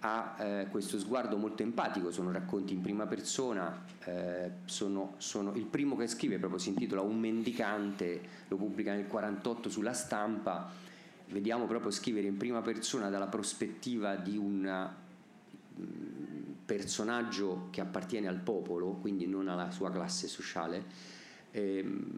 ha 0.00 0.36
eh, 0.38 0.66
questo 0.70 0.98
sguardo 0.98 1.36
molto 1.36 1.62
empatico, 1.62 2.10
sono 2.10 2.30
racconti 2.30 2.72
in 2.72 2.80
prima 2.80 3.06
persona, 3.06 3.84
eh, 4.04 4.50
sono, 4.64 5.14
sono, 5.18 5.54
il 5.54 5.64
primo 5.64 5.96
che 5.96 6.06
scrive 6.06 6.38
proprio 6.38 6.58
si 6.58 6.68
intitola 6.68 7.00
Un 7.00 7.18
mendicante, 7.18 8.20
lo 8.48 8.56
pubblica 8.56 8.92
nel 8.92 9.06
48 9.06 9.68
sulla 9.68 9.92
stampa, 9.92 10.70
vediamo 11.28 11.66
proprio 11.66 11.90
scrivere 11.90 12.26
in 12.26 12.36
prima 12.36 12.62
persona 12.62 13.08
dalla 13.08 13.26
prospettiva 13.26 14.16
di 14.16 14.36
una 14.36 15.06
personaggio 16.68 17.68
che 17.70 17.80
appartiene 17.80 18.26
al 18.26 18.40
popolo, 18.40 18.98
quindi 19.00 19.26
non 19.26 19.48
alla 19.48 19.70
sua 19.70 19.90
classe 19.90 20.28
sociale, 20.28 20.84
ehm, 21.52 22.10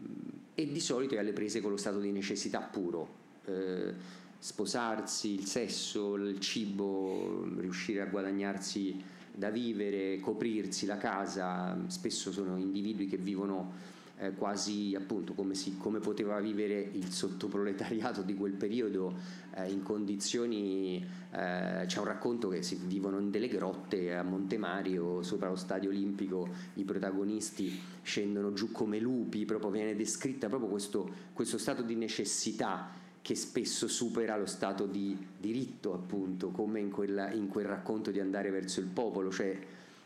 e 0.53 0.69
di 0.69 0.79
solito 0.81 1.15
è 1.15 1.19
alle 1.19 1.31
prese 1.31 1.61
con 1.61 1.71
lo 1.71 1.77
stato 1.77 1.99
di 1.99 2.11
necessità 2.11 2.59
puro. 2.59 3.19
Eh, 3.45 4.19
sposarsi, 4.41 5.35
il 5.35 5.45
sesso, 5.45 6.15
il 6.15 6.39
cibo, 6.39 7.47
riuscire 7.59 8.01
a 8.01 8.05
guadagnarsi 8.05 8.99
da 9.31 9.51
vivere, 9.51 10.19
coprirsi 10.19 10.87
la 10.87 10.97
casa, 10.97 11.77
spesso 11.87 12.31
sono 12.31 12.57
individui 12.57 13.05
che 13.05 13.17
vivono 13.17 13.71
eh, 14.17 14.33
quasi 14.33 14.95
appunto 14.97 15.33
come, 15.33 15.53
si, 15.53 15.77
come, 15.77 15.99
poteva 15.99 16.39
vivere 16.39 16.89
il 16.91 17.11
sottoproletariato 17.11 18.23
di 18.23 18.33
quel 18.33 18.53
periodo 18.53 19.13
eh, 19.53 19.69
in 19.69 19.83
condizioni, 19.83 21.05
eh, 21.31 21.83
c'è 21.85 21.99
un 21.99 22.05
racconto 22.05 22.49
che 22.49 22.63
si 22.63 22.79
vivono 22.83 23.19
in 23.19 23.29
delle 23.29 23.47
grotte 23.47 24.15
a 24.15 24.23
Monte 24.23 24.57
Mario, 24.57 25.21
sopra 25.21 25.49
lo 25.49 25.55
stadio 25.55 25.91
olimpico, 25.91 26.49
i 26.75 26.83
protagonisti 26.83 27.79
scendono 28.01 28.53
giù 28.53 28.71
come 28.71 28.97
lupi, 28.97 29.45
proprio 29.45 29.69
viene 29.69 29.95
descritta 29.95 30.47
proprio 30.47 30.67
questo, 30.67 31.07
questo 31.31 31.59
stato 31.59 31.83
di 31.83 31.93
necessità 31.93 33.00
che 33.21 33.35
spesso 33.35 33.87
supera 33.87 34.35
lo 34.37 34.47
stato 34.47 34.85
di 34.85 35.17
diritto, 35.37 35.93
appunto, 35.93 36.49
come 36.49 36.79
in, 36.79 36.89
quella, 36.89 37.31
in 37.31 37.47
quel 37.47 37.65
racconto 37.65 38.11
di 38.11 38.19
andare 38.19 38.49
verso 38.49 38.79
il 38.79 38.87
popolo, 38.87 39.31
cioè 39.31 39.57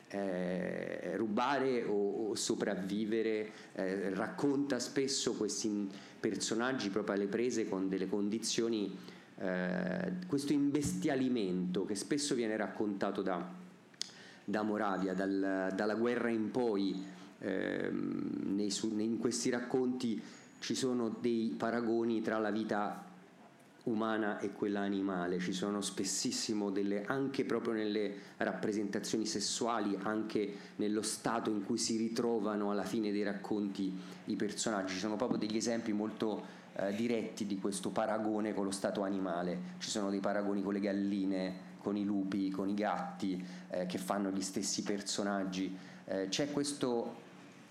eh, 0.08 1.16
rubare 1.16 1.84
o, 1.84 2.30
o 2.30 2.36
sopravvivere, 2.36 3.50
eh, 3.74 4.14
racconta 4.14 4.80
spesso 4.80 5.34
questi 5.34 5.90
personaggi 6.20 6.90
proprio 6.90 7.16
alle 7.16 7.28
prese 7.28 7.68
con 7.70 7.88
delle 7.88 8.08
condizioni, 8.08 8.98
eh, 9.38 10.14
questo 10.28 10.54
imbestialimento 10.54 11.86
che 11.86 11.96
spesso 11.96 12.36
viene 12.36 12.56
raccontato 12.58 13.22
da, 13.22 13.48
da 14.44 14.62
Moravia, 14.62 15.14
dal, 15.14 15.72
dalla 15.74 15.96
guerra 15.96 16.30
in 16.30 16.52
poi, 16.52 17.04
ehm, 17.40 18.54
nei, 18.56 18.74
in 18.98 19.18
questi 19.20 19.50
racconti 19.50 20.22
ci 20.60 20.76
sono 20.76 21.16
dei 21.20 21.54
paragoni 21.58 22.22
tra 22.22 22.40
la 22.40 22.50
vita 22.50 23.05
umana 23.86 24.40
e 24.40 24.52
quella 24.52 24.82
animale, 24.82 25.40
ci 25.40 25.54
sono 25.54 25.82
spessissimo 25.82 26.70
delle, 26.70 27.06
anche 27.06 27.46
proprio 27.46 27.74
nelle 27.74 28.14
rappresentazioni 28.38 29.26
sessuali, 29.26 29.98
anche 30.04 30.54
nello 30.78 31.02
stato 31.02 31.50
in 31.50 31.64
cui 31.64 31.78
si 31.78 31.98
ritrovano 31.98 32.72
alla 32.72 32.84
fine 32.84 33.12
dei 33.12 33.24
racconti 33.24 33.98
i 34.26 34.36
personaggi, 34.36 34.94
ci 34.94 35.00
sono 35.00 35.16
proprio 35.16 35.38
degli 35.38 35.56
esempi 35.56 35.94
molto 35.94 36.64
eh, 36.76 36.94
diretti 36.96 37.46
di 37.46 37.60
questo 37.60 37.90
paragone 37.90 38.54
con 38.54 38.66
lo 38.66 38.72
stato 38.72 39.04
animale, 39.04 39.74
ci 39.78 39.90
sono 39.90 40.10
dei 40.10 40.20
paragoni 40.20 40.64
con 40.64 40.74
le 40.74 40.80
galline, 40.80 41.74
con 41.80 41.96
i 41.96 42.04
lupi, 42.04 42.50
con 42.50 42.68
i 42.68 42.74
gatti 42.74 43.46
eh, 43.70 43.86
che 43.86 43.98
fanno 44.00 44.32
gli 44.32 44.42
stessi 44.42 44.82
personaggi, 44.82 45.78
eh, 46.06 46.28
c'è 46.30 46.52
questo 46.52 47.24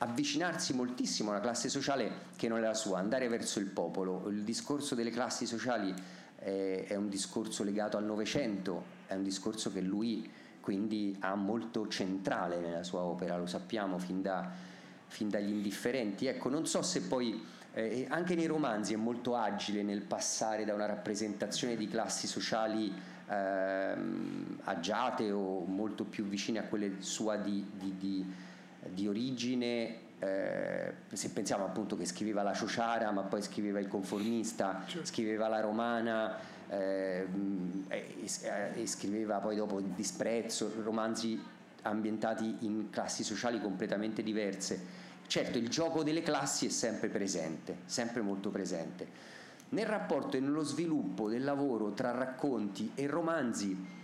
avvicinarsi 0.04 0.74
moltissimo 0.74 1.30
alla 1.30 1.40
classe 1.40 1.70
sociale 1.70 2.32
che 2.36 2.46
non 2.46 2.58
è 2.58 2.60
la 2.60 2.74
sua, 2.74 2.98
andare 2.98 3.28
verso 3.28 3.58
il 3.58 3.66
popolo. 3.66 4.28
Il 4.28 4.44
discorso 4.44 4.94
delle 4.94 5.10
classi 5.10 5.46
sociali 5.46 5.94
è, 6.36 6.84
è 6.86 6.94
un 6.94 7.08
discorso 7.08 7.64
legato 7.64 7.96
al 7.96 8.04
Novecento, 8.04 8.84
è 9.06 9.14
un 9.14 9.22
discorso 9.22 9.72
che 9.72 9.80
lui 9.80 10.30
quindi 10.60 11.16
ha 11.20 11.34
molto 11.34 11.88
centrale 11.88 12.58
nella 12.58 12.82
sua 12.82 13.00
opera, 13.00 13.36
lo 13.36 13.46
sappiamo 13.46 13.98
fin, 13.98 14.22
da, 14.22 14.50
fin 15.06 15.28
dagli 15.28 15.50
indifferenti. 15.50 16.26
Ecco, 16.26 16.48
non 16.48 16.66
so 16.66 16.82
se 16.82 17.02
poi 17.02 17.42
eh, 17.72 18.06
anche 18.08 18.34
nei 18.34 18.46
romanzi 18.46 18.94
è 18.94 18.96
molto 18.96 19.36
agile 19.36 19.82
nel 19.82 20.02
passare 20.02 20.64
da 20.64 20.74
una 20.74 20.86
rappresentazione 20.86 21.76
di 21.76 21.88
classi 21.88 22.26
sociali 22.26 22.92
eh, 23.26 23.94
agiate 24.64 25.30
o 25.32 25.64
molto 25.64 26.04
più 26.04 26.24
vicine 26.24 26.58
a 26.58 26.64
quelle 26.64 27.00
sua 27.00 27.36
di, 27.36 27.66
di, 27.72 27.96
di 27.98 28.32
di 28.92 29.08
origine 29.08 30.02
eh, 30.18 30.92
se 31.12 31.30
pensiamo 31.30 31.64
appunto 31.64 31.96
che 31.96 32.06
scriveva 32.06 32.42
la 32.42 32.54
Ciociara 32.54 33.10
ma 33.10 33.22
poi 33.22 33.42
scriveva 33.42 33.78
il 33.78 33.88
conformista 33.88 34.84
certo. 34.86 35.06
scriveva 35.06 35.48
la 35.48 35.60
romana 35.60 36.36
eh, 36.68 37.26
e, 37.88 38.28
e, 38.74 38.86
scriveva 38.86 39.38
poi 39.38 39.56
dopo 39.56 39.80
il 39.80 39.86
disprezzo 39.86 40.72
romanzi 40.82 41.40
ambientati 41.82 42.56
in 42.60 42.88
classi 42.90 43.22
sociali 43.22 43.60
completamente 43.60 44.22
diverse 44.22 45.02
certo 45.26 45.58
il 45.58 45.68
gioco 45.68 46.02
delle 46.02 46.22
classi 46.22 46.66
è 46.66 46.70
sempre 46.70 47.08
presente 47.08 47.78
sempre 47.84 48.22
molto 48.22 48.50
presente 48.50 49.32
nel 49.70 49.86
rapporto 49.86 50.36
e 50.36 50.40
nello 50.40 50.62
sviluppo 50.62 51.28
del 51.28 51.44
lavoro 51.44 51.90
tra 51.92 52.12
racconti 52.12 52.92
e 52.94 53.06
romanzi 53.06 54.02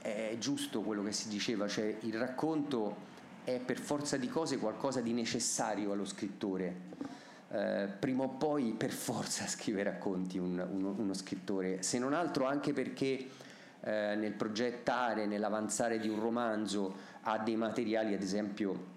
è 0.00 0.34
giusto 0.38 0.80
quello 0.80 1.04
che 1.04 1.12
si 1.12 1.28
diceva 1.28 1.68
cioè 1.68 1.96
il 2.00 2.18
racconto 2.18 3.10
è 3.44 3.58
per 3.58 3.78
forza 3.78 4.16
di 4.16 4.28
cose 4.28 4.58
qualcosa 4.58 5.00
di 5.00 5.12
necessario 5.12 5.92
allo 5.92 6.04
scrittore. 6.04 6.90
Eh, 7.50 7.88
prima 7.98 8.24
o 8.24 8.28
poi 8.28 8.72
per 8.72 8.90
forza 8.90 9.46
scrive 9.48 9.82
racconti 9.82 10.38
un, 10.38 10.64
uno, 10.70 10.94
uno, 10.96 11.14
scrittore, 11.14 11.82
se 11.82 11.98
non 11.98 12.14
altro 12.14 12.46
anche 12.46 12.72
perché 12.72 13.28
eh, 13.80 14.14
nel 14.16 14.32
progettare, 14.32 15.26
nell'avanzare 15.26 15.98
di 15.98 16.08
un 16.08 16.20
romanzo 16.20 17.10
ha 17.22 17.38
dei 17.38 17.56
materiali, 17.56 18.14
ad 18.14 18.22
esempio, 18.22 18.90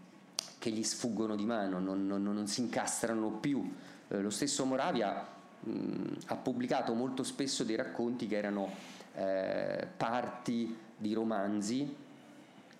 che 0.57 0.69
gli 0.69 0.83
sfuggono 0.83 1.35
di 1.35 1.45
mano, 1.45 1.79
non, 1.79 2.07
non, 2.07 2.23
non 2.23 2.47
si 2.47 2.61
incastrano 2.61 3.29
più. 3.31 3.73
Eh, 4.07 4.21
lo 4.21 4.29
stesso 4.29 4.65
Moravia 4.65 5.27
mh, 5.59 6.13
ha 6.27 6.35
pubblicato 6.35 6.93
molto 6.93 7.23
spesso 7.23 7.63
dei 7.63 7.75
racconti 7.75 8.27
che 8.27 8.37
erano 8.37 8.69
eh, 9.15 9.87
parti 9.97 10.77
di 10.97 11.13
romanzi 11.13 11.95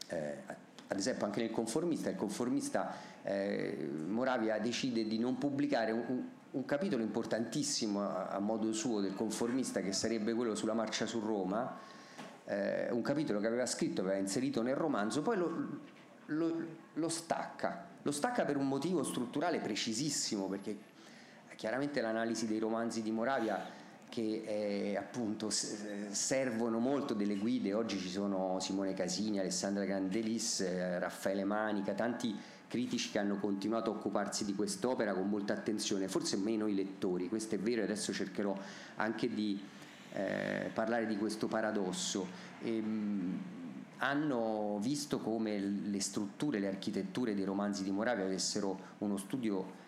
eh, 0.08 0.64
ad 0.96 1.02
esempio 1.02 1.26
anche 1.26 1.42
nel 1.42 1.52
conformista, 1.52 2.10
il 2.10 2.16
conformista 2.16 2.96
eh, 3.22 3.90
Moravia 4.08 4.58
decide 4.60 5.06
di 5.06 5.20
non 5.20 5.38
pubblicare 5.38 5.92
un, 5.92 6.24
un 6.52 6.66
capitolo 6.66 7.04
importantissimo 7.04 8.02
a, 8.02 8.28
a, 8.28 8.40
modo 8.40 8.72
suo 8.72 9.02
del 9.02 9.14
conformista 9.14 9.82
che 9.82 9.92
sarebbe 9.92 10.34
quello 10.34 10.56
sulla 10.56 10.74
marcia 10.74 11.06
su 11.06 11.20
Roma, 11.20 11.78
eh, 12.46 12.90
un 12.92 13.02
capitolo 13.02 13.42
che 13.42 13.48
aveva 13.48 13.66
scritto, 13.66 14.02
aveva 14.02 14.16
inserito 14.16 14.62
nel 14.62 14.76
romanzo, 14.76 15.22
poi 15.22 15.36
lo, 15.36 15.68
lo, 16.28 16.66
lo 16.94 17.10
stacca, 17.10 17.88
lo 18.02 18.12
stacca 18.12 18.46
per 18.46 18.56
un 18.56 18.68
motivo 18.68 19.04
strutturale 19.04 19.60
precisissimo 19.60 20.48
perché 20.48 20.78
chiaramente 21.58 22.00
l'analisi 22.00 22.48
dei 22.48 22.60
romanzi 22.60 23.02
di 23.02 23.12
Moravia 23.12 23.84
che 24.10 24.44
eh, 24.46 24.98
appunto 24.98 25.50
servono 25.50 26.80
molto 26.80 27.14
delle 27.14 27.36
guide, 27.36 27.74
oggi 27.74 28.00
ci 28.00 28.10
sono 28.10 28.60
Simone 28.60 28.94
Casini, 28.94 29.40
Alessandra 29.40 29.84
Grandelis, 29.84 30.62
eh, 30.62 31.00
Raffaele 31.00 31.44
Manica, 31.44 31.94
tanti 31.94 32.36
critici 32.68 33.12
che 33.12 33.20
hanno 33.20 33.38
continuato 33.38 33.92
a 33.92 33.94
occuparsi 33.94 34.46
di 34.46 34.56
quest'opera 34.56 35.14
con 35.14 35.30
molta 35.30 35.54
attenzione, 35.54 36.08
forse 36.08 36.38
meno 36.38 36.68
i 36.68 36.76
lettori, 36.76 37.28
questo 37.28 37.56
è 37.56 37.60
vero, 37.60 37.84
adesso 37.84 38.14
cercherò 38.14 38.58
anche 38.96 39.34
di 39.34 39.62
eh, 40.14 40.70
parlare 40.74 41.06
di 41.06 41.18
questo 41.18 41.48
paradosso. 41.48 42.28
E, 42.62 42.78
ehm, 42.78 43.40
hanno 44.00 44.78
visto 44.82 45.20
come 45.20 45.58
le 45.58 46.02
strutture, 46.02 46.60
le 46.60 46.68
architetture 46.68 47.34
dei 47.34 47.46
romanzi 47.46 47.84
di 47.84 47.92
Moravia 47.92 48.26
avessero 48.26 48.78
uno 49.00 49.18
studio 49.18 49.84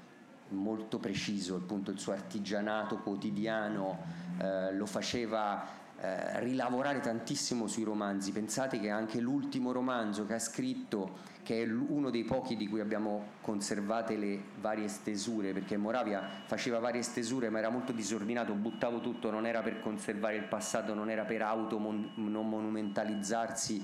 molto 0.49 0.97
preciso, 0.97 1.55
appunto 1.55 1.91
il 1.91 1.99
suo 1.99 2.13
artigianato 2.13 2.97
quotidiano 2.97 3.97
eh, 4.39 4.73
lo 4.73 4.85
faceva 4.85 5.77
eh, 5.99 6.39
rilavorare 6.41 6.99
tantissimo 6.99 7.67
sui 7.67 7.83
romanzi. 7.83 8.31
Pensate 8.31 8.79
che 8.79 8.89
anche 8.89 9.19
l'ultimo 9.19 9.71
romanzo 9.71 10.25
che 10.25 10.35
ha 10.35 10.39
scritto, 10.39 11.35
che 11.41 11.63
è 11.63 11.67
uno 11.67 12.09
dei 12.09 12.23
pochi 12.23 12.55
di 12.55 12.67
cui 12.67 12.79
abbiamo 12.79 13.25
conservate 13.41 14.15
le 14.15 14.41
varie 14.59 14.87
stesure, 14.89 15.53
perché 15.53 15.75
Moravia 15.75 16.21
faceva 16.45 16.79
varie 16.79 17.01
stesure 17.01 17.49
ma 17.49 17.57
era 17.59 17.69
molto 17.69 17.93
disordinato, 17.93 18.53
buttavo 18.53 18.99
tutto, 19.01 19.31
non 19.31 19.47
era 19.47 19.61
per 19.61 19.79
conservare 19.79 20.35
il 20.35 20.43
passato, 20.43 20.93
non 20.93 21.09
era 21.09 21.23
per 21.23 21.41
auto 21.41 21.79
non 21.79 22.11
monumentalizzarsi, 22.47 23.83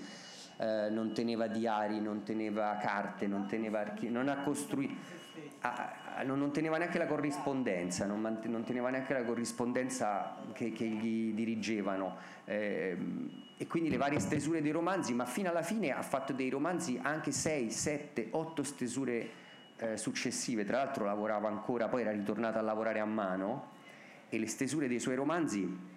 eh, 0.57 0.89
non 0.91 1.13
teneva 1.13 1.47
diari, 1.47 1.99
non 1.99 2.21
teneva 2.23 2.77
carte, 2.79 3.25
non, 3.25 3.47
teneva 3.47 3.79
archi- 3.79 4.09
non 4.09 4.29
ha 4.29 4.37
costruito 4.43 5.22
non, 6.23 6.39
non, 6.39 6.51
teneva 6.51 6.77
neanche 6.77 6.97
la 6.97 7.05
corrispondenza, 7.05 8.05
non, 8.05 8.19
mant- 8.19 8.45
non 8.45 8.63
teneva 8.63 8.89
neanche 8.89 9.13
la 9.13 9.23
corrispondenza 9.23 10.37
che, 10.53 10.71
che 10.71 10.85
gli 10.85 11.33
dirigevano. 11.33 12.17
Eh, 12.45 12.97
e 13.57 13.67
quindi 13.67 13.89
le 13.89 13.97
varie 13.97 14.19
stesure 14.19 14.61
dei 14.61 14.71
romanzi, 14.71 15.13
ma 15.13 15.25
fino 15.25 15.49
alla 15.49 15.61
fine 15.61 15.91
ha 15.91 16.01
fatto 16.01 16.33
dei 16.33 16.49
romanzi 16.49 16.99
anche 17.01 17.31
6, 17.31 17.71
7, 17.71 18.27
8 18.31 18.63
stesure 18.63 19.29
eh, 19.77 19.97
successive. 19.97 20.65
Tra 20.65 20.77
l'altro 20.77 21.05
lavorava 21.05 21.47
ancora, 21.47 21.87
poi 21.87 22.01
era 22.01 22.11
ritornato 22.11 22.57
a 22.57 22.61
lavorare 22.61 22.99
a 22.99 23.05
mano 23.05 23.71
e 24.29 24.37
le 24.37 24.47
stesure 24.47 24.87
dei 24.87 24.99
suoi 24.99 25.15
romanzi 25.15 25.91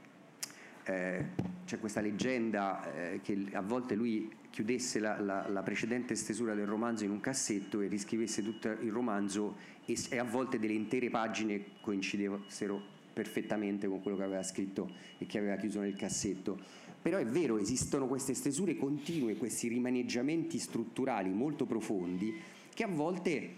eh, 0.86 1.24
c'è 1.64 1.80
questa 1.80 2.00
leggenda 2.00 2.92
eh, 2.94 3.20
che 3.20 3.46
a 3.52 3.60
volte 3.60 3.94
lui 3.94 4.30
chiudesse 4.50 5.00
la, 5.00 5.20
la, 5.20 5.48
la, 5.48 5.62
precedente 5.62 6.14
stesura 6.14 6.54
del 6.54 6.66
romanzo 6.66 7.04
in 7.04 7.10
un 7.10 7.20
cassetto 7.20 7.80
e 7.80 7.88
riscrivesse 7.88 8.42
tutto 8.42 8.68
il 8.68 8.92
romanzo 8.92 9.56
e, 9.84 9.98
e 10.08 10.18
a 10.18 10.24
volte 10.24 10.58
delle 10.58 10.72
intere 10.72 11.10
pagine 11.10 11.62
coincidessero 11.80 12.94
perfettamente 13.12 13.88
con 13.88 14.00
quello 14.00 14.16
che 14.16 14.22
aveva 14.22 14.42
scritto 14.42 14.90
e 15.18 15.26
che 15.26 15.38
aveva 15.38 15.56
chiuso 15.56 15.80
nel 15.80 15.96
cassetto. 15.96 16.58
Però 17.02 17.18
è 17.18 17.26
vero, 17.26 17.58
esistono 17.58 18.06
queste 18.06 18.34
stesure 18.34 18.76
continue, 18.76 19.36
questi 19.36 19.68
rimaneggiamenti 19.68 20.58
strutturali 20.58 21.30
molto 21.30 21.66
profondi 21.66 22.34
che 22.72 22.84
a 22.84 22.88
volte 22.88 23.50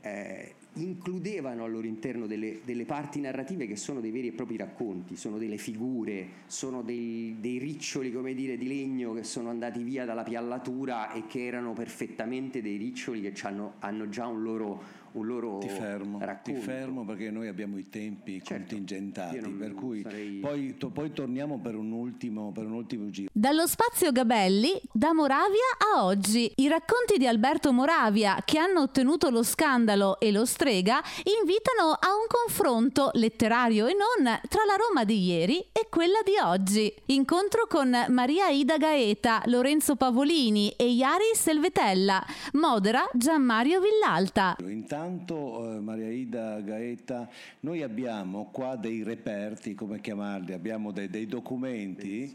eh, 0.00 0.54
includevano 0.82 1.64
al 1.64 1.70
loro 1.70 1.86
interno 1.86 2.26
delle, 2.26 2.60
delle, 2.64 2.84
parti 2.84 3.20
narrative 3.20 3.66
che 3.66 3.76
sono 3.76 4.00
dei 4.00 4.10
veri 4.10 4.28
e 4.28 4.32
propri 4.32 4.56
racconti, 4.56 5.16
sono 5.16 5.38
delle 5.38 5.58
figure, 5.58 6.26
sono 6.46 6.82
dei, 6.82 7.36
dei 7.40 7.58
riccioli 7.58 8.10
dire, 8.34 8.56
di 8.56 8.68
legno 8.68 9.12
che 9.12 9.24
sono 9.24 9.50
andati 9.50 9.82
via 9.82 10.04
dalla 10.04 10.22
piallatura 10.22 11.12
e 11.12 11.26
che 11.26 11.44
erano 11.44 11.72
perfettamente 11.72 12.62
dei 12.62 12.76
riccioli 12.76 13.20
che 13.20 13.32
hanno 13.80 14.08
già 14.08 14.26
un 14.26 14.42
loro 14.42 15.06
un 15.18 15.26
loro 15.26 15.58
ti 15.58 15.68
fermo, 15.68 16.18
racconto. 16.20 16.58
Ti 16.58 16.64
fermo 16.64 17.04
perché 17.04 17.30
noi 17.30 17.48
abbiamo 17.48 17.78
i 17.78 17.88
tempi 17.88 18.40
certo, 18.42 18.74
contingentati, 18.74 19.38
per 19.38 19.74
cui 19.74 20.02
sarei... 20.02 20.38
poi, 20.38 20.76
to, 20.76 20.88
poi, 20.90 21.12
torniamo 21.12 21.58
per 21.58 21.74
un, 21.74 21.92
ultimo, 21.92 22.52
per 22.52 22.64
un 22.64 22.72
ultimo 22.72 23.10
giro. 23.10 23.30
Dallo 23.32 23.66
spazio 23.66 24.12
Gabelli, 24.12 24.80
da 24.92 25.12
Moravia 25.12 25.66
a 25.94 26.04
oggi, 26.04 26.50
i 26.56 26.68
racconti 26.68 27.18
di 27.18 27.26
Alberto 27.26 27.72
Moravia 27.72 28.40
che 28.44 28.58
hanno 28.58 28.82
ottenuto 28.82 29.30
lo 29.30 29.42
scandalo 29.42 30.20
e 30.20 30.30
lo 30.32 30.44
strega 30.44 31.02
invitano 31.38 31.92
a 31.92 32.14
un 32.14 32.26
confronto 32.28 33.10
letterario 33.14 33.86
e 33.86 33.94
non 33.94 34.38
tra 34.48 34.64
la 34.64 34.76
Roma 34.76 35.04
di 35.04 35.24
ieri 35.24 35.58
e 35.72 35.88
quella 35.90 36.20
di 36.24 36.36
oggi. 36.42 36.92
Incontro 37.06 37.66
con 37.68 37.90
Maria 38.08 38.48
Ida 38.48 38.76
Gaeta, 38.76 39.42
Lorenzo 39.46 39.96
Pavolini 39.96 40.70
e 40.76 40.90
Iari 40.90 41.34
Selvetella, 41.34 42.24
modera 42.52 43.08
Gianmario 43.12 43.80
Villalta. 43.80 44.56
Intanto 44.60 45.07
intanto 45.08 45.74
eh, 45.74 45.80
Maria 45.80 46.10
Ida 46.10 46.60
Gaeta, 46.60 47.28
noi 47.60 47.82
abbiamo 47.82 48.50
qua 48.52 48.76
dei 48.76 49.02
reperti, 49.02 49.74
come 49.74 50.00
chiamarli, 50.00 50.52
abbiamo 50.52 50.92
dei, 50.92 51.08
dei 51.08 51.26
documenti 51.26 52.32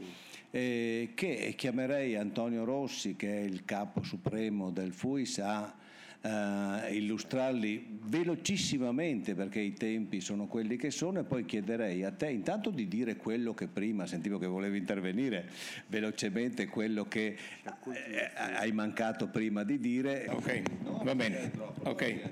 eh, 0.49 1.11
che 1.13 1.53
chiamerei 1.55 2.15
Antonio 2.15 2.63
Rossi, 2.63 3.15
che 3.15 3.31
è 3.31 3.41
il 3.41 3.63
capo 3.63 4.03
supremo 4.03 4.71
del 4.71 4.91
FUIS, 4.91 5.39
a 5.39 5.81
Uh, 6.23 6.89
illustrarli 6.89 7.99
velocissimamente 8.03 9.35
perché 9.35 9.59
i 9.59 9.73
tempi 9.73 10.21
sono 10.21 10.47
quelli 10.47 10.77
che 10.77 10.89
sono 10.89 11.19
e 11.19 11.25
poi 11.25 11.43
chiederei 11.43 12.05
a 12.05 12.11
te 12.11 12.29
intanto 12.29 12.69
di 12.69 12.87
dire 12.87 13.17
quello 13.17 13.53
che 13.53 13.67
prima 13.67 14.05
sentivo 14.05 14.37
che 14.37 14.47
volevi 14.47 14.77
intervenire 14.77 15.49
velocemente 15.87 16.67
quello 16.67 17.09
che 17.09 17.35
eh, 17.65 18.31
hai 18.55 18.71
mancato 18.71 19.27
prima 19.27 19.65
di 19.65 19.79
dire. 19.79 20.27
Ok 20.29 20.61
no, 20.85 21.01
va 21.03 21.13
bene 21.13 21.51
ok 21.83 22.29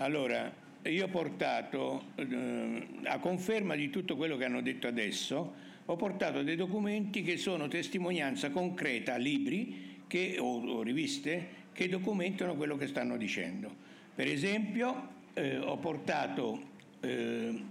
allora 0.00 0.52
io 0.82 1.04
ho 1.04 1.08
portato 1.08 2.12
eh, 2.14 2.88
a 3.04 3.18
conferma 3.18 3.74
di 3.74 3.90
tutto 3.90 4.16
quello 4.16 4.36
che 4.36 4.44
hanno 4.44 4.62
detto 4.62 4.86
adesso 4.86 5.54
ho 5.84 5.96
portato 5.96 6.42
dei 6.42 6.56
documenti 6.56 7.22
che 7.22 7.36
sono 7.36 7.68
testimonianza 7.68 8.50
concreta 8.50 9.16
libri 9.16 10.02
che, 10.06 10.36
o, 10.38 10.60
o 10.60 10.82
riviste 10.82 11.58
che 11.72 11.88
documentano 11.88 12.54
quello 12.54 12.76
che 12.76 12.86
stanno 12.86 13.16
dicendo. 13.16 13.74
Per 14.14 14.26
esempio 14.26 15.08
eh, 15.34 15.58
ho 15.58 15.76
portato 15.78 16.62
eh, 17.00 17.64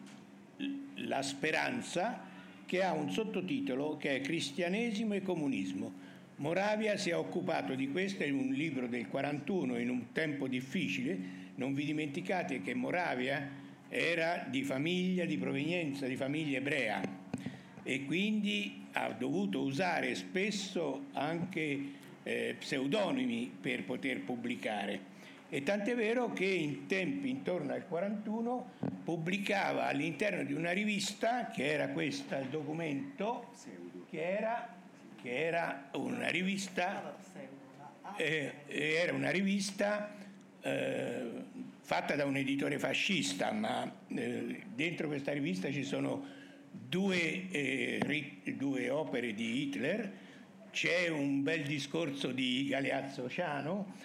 La 1.06 1.22
speranza 1.22 2.28
che 2.65 2.84
ha 2.84 2.92
un 2.92 3.10
sottotitolo 3.10 3.98
che 3.98 4.18
è 4.18 4.22
Cristianesimo 4.22 5.13
e 5.13 5.22
comunismo. 5.22 6.08
Moravia 6.38 6.98
si 6.98 7.10
è 7.10 7.15
occupato 7.15 7.74
di 7.74 7.89
questo 7.89 8.24
in 8.24 8.36
un 8.36 8.52
libro 8.52 8.88
del 8.88 9.08
41 9.08 9.78
in 9.78 9.89
un 9.89 10.12
tempo 10.12 10.48
difficile. 10.48 11.38
Non 11.60 11.74
vi 11.74 11.84
dimenticate 11.84 12.62
che 12.62 12.74
Moravia 12.74 13.45
era 13.89 14.45
di 14.50 14.63
famiglia, 14.63 15.26
di 15.26 15.38
provenienza 15.38 16.08
di 16.08 16.15
famiglia 16.15 16.60
ebrea 16.60 17.02
e 17.84 18.06
quindi 18.06 18.86
ha 18.93 19.12
dovuto 19.12 19.60
usare 19.60 20.15
spesso 20.15 21.08
anche 21.12 21.82
eh, 22.24 22.56
pseudonimi 22.58 23.52
per 23.60 23.84
poter 23.84 24.22
pubblicare. 24.22 25.17
E 25.50 25.62
tant'è 25.62 25.95
vero 25.95 26.32
che 26.32 26.45
in 26.45 26.86
tempi 26.86 27.30
intorno 27.30 27.74
al 27.74 27.86
41 27.86 28.72
pubblicava 29.04 29.88
all'interno 29.88 30.45
di 30.45 30.54
una 30.54 30.72
rivista, 30.72 31.48
che 31.48 31.65
era 31.65 31.89
questo 31.89 32.36
il 32.36 32.48
documento, 32.48 33.52
che 34.10 34.22
era, 34.22 34.74
che 35.22 35.45
era 35.45 35.89
una 35.95 36.30
rivista, 36.30 37.17
eh, 38.15 38.54
era 38.65 39.12
una 39.12 39.30
rivista 39.30 40.15
eh, 40.62 41.30
fatta 41.82 42.15
da 42.15 42.26
un 42.26 42.36
editore 42.36 42.78
fascista, 42.80 43.52
ma 43.52 43.91
eh, 44.08 44.62
dentro 44.74 45.08
questa 45.08 45.32
rivista 45.32 45.72
ci 45.72 45.84
sono 45.84 46.38
due, 46.72 47.50
eh, 47.50 48.00
ri, 48.02 48.41
due 48.56 48.89
opere 48.89 49.34
di 49.34 49.62
Hitler, 49.62 50.12
c'è 50.72 51.08
un 51.08 51.41
bel 51.41 51.63
discorso 51.63 52.32
di 52.32 52.67
Galeazzo 52.69 53.28
Ciano, 53.30 53.95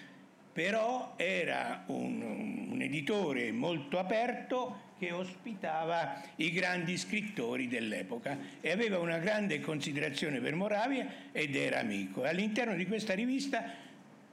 però 0.51 1.13
era 1.17 1.83
un, 1.87 2.69
un, 2.71 2.81
editore 2.81 3.51
molto 3.51 3.99
aperto 3.99 4.93
che 4.97 5.11
ospitava 5.11 6.23
i 6.37 6.49
grandi 6.51 6.97
scrittori 6.97 7.67
dell'epoca 7.67 8.37
e 8.61 8.71
aveva 8.71 8.99
una 8.99 9.17
grande 9.17 9.59
considerazione 9.59 10.39
per 10.39 10.55
Moravia 10.55 11.07
ed 11.33 11.55
era 11.55 11.79
amico. 11.79 12.23
All'interno 12.23 12.73
di 12.73 12.85
questa 12.87 13.13
rivista 13.13 13.65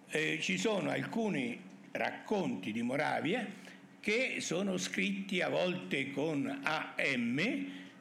eh, 0.09 0.39
ci 0.41 0.59
sono 0.59 0.91
alcuni 0.91 1.61
racconti 1.93 2.73
di 2.73 2.83
Moravia 2.83 3.47
che 4.01 4.39
sono 4.41 4.79
scritti 4.79 5.41
a 5.41 5.49
volte 5.49 6.11
con 6.11 6.61
AM, 6.63 7.41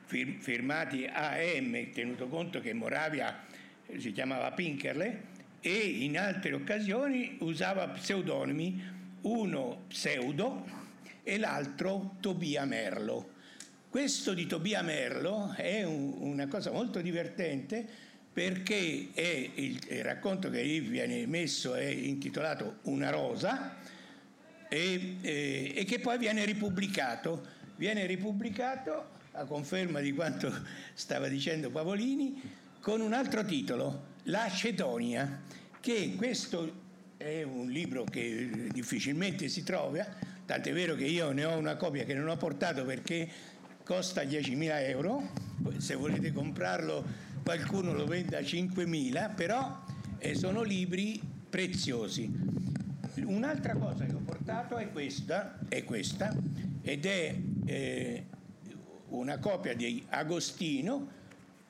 firmati 0.05 1.05
AM, 1.05 1.91
tenuto 1.91 2.27
conto 2.27 2.59
che 2.59 2.73
Moravia 2.73 3.45
si 3.97 4.11
chiamava 4.11 4.51
Pinkerle, 4.51 5.29
e 5.59 5.77
in 5.77 6.17
altre 6.17 6.53
occasioni 6.53 7.37
usava 7.41 7.87
pseudonimi, 7.89 8.83
uno 9.21 9.83
pseudo 9.87 10.65
e 11.21 11.37
l'altro 11.37 12.15
Tobia 12.19 12.65
Merlo. 12.65 13.33
Questo 13.87 14.33
di 14.33 14.47
Tobia 14.47 14.81
Merlo 14.81 15.53
è 15.55 15.83
un, 15.83 16.15
una 16.17 16.47
cosa 16.47 16.71
molto 16.71 16.99
divertente 16.99 17.87
perché 18.33 18.75
il, 18.75 19.79
il, 19.87 20.03
racconto 20.03 20.49
che 20.49 20.63
viene 20.79 21.25
messo 21.27 21.73
è 21.73 21.85
intitolato 21.85 22.77
Una 22.83 23.09
rosa 23.09 23.75
e, 24.69 25.17
e, 25.21 25.73
e 25.75 25.83
che 25.85 25.99
poi 25.99 26.17
viene 26.17 26.45
ripubblicato. 26.45 27.59
Viene 27.75 28.05
ripubblicato, 28.05 29.09
a 29.33 29.43
conferma 29.43 29.99
di 29.99 30.13
quanto 30.13 30.53
stava 30.93 31.27
dicendo 31.27 31.71
Pavolini, 31.71 32.41
con 32.79 33.01
un 33.01 33.13
altro 33.13 33.43
titolo, 33.43 34.09
La 34.23 34.49
Cedonia, 34.49 35.41
che 35.79 36.13
questo 36.15 36.79
è 37.17 37.43
un 37.43 37.69
libro 37.69 38.03
che 38.05 38.69
difficilmente 38.71 39.49
si 39.49 39.63
trova, 39.63 40.05
tant'è 40.45 40.71
vero 40.71 40.95
che 40.95 41.05
io 41.05 41.31
ne 41.31 41.43
ho 41.43 41.57
una 41.57 41.75
copia 41.75 42.05
che 42.05 42.13
non 42.13 42.29
ho 42.29 42.37
portato 42.37 42.85
perché 42.85 43.29
costa 43.83 44.23
10.000 44.23 44.89
euro, 44.89 45.29
se 45.77 45.95
volete 45.95 46.31
comprarlo 46.31 47.30
qualcuno 47.51 47.91
lo 47.91 48.05
vende 48.05 48.37
a 48.37 48.39
5.000, 48.39 49.35
però 49.35 49.83
eh, 50.19 50.35
sono 50.35 50.61
libri 50.61 51.21
preziosi. 51.49 52.31
Un'altra 53.25 53.75
cosa 53.75 54.05
che 54.05 54.13
ho 54.13 54.21
portato 54.23 54.77
è 54.77 54.89
questa, 54.89 55.59
è 55.67 55.83
questa 55.83 56.33
ed 56.81 57.05
è 57.05 57.35
eh, 57.65 58.25
una 59.09 59.37
copia 59.39 59.75
di 59.75 60.01
Agostino 60.11 61.19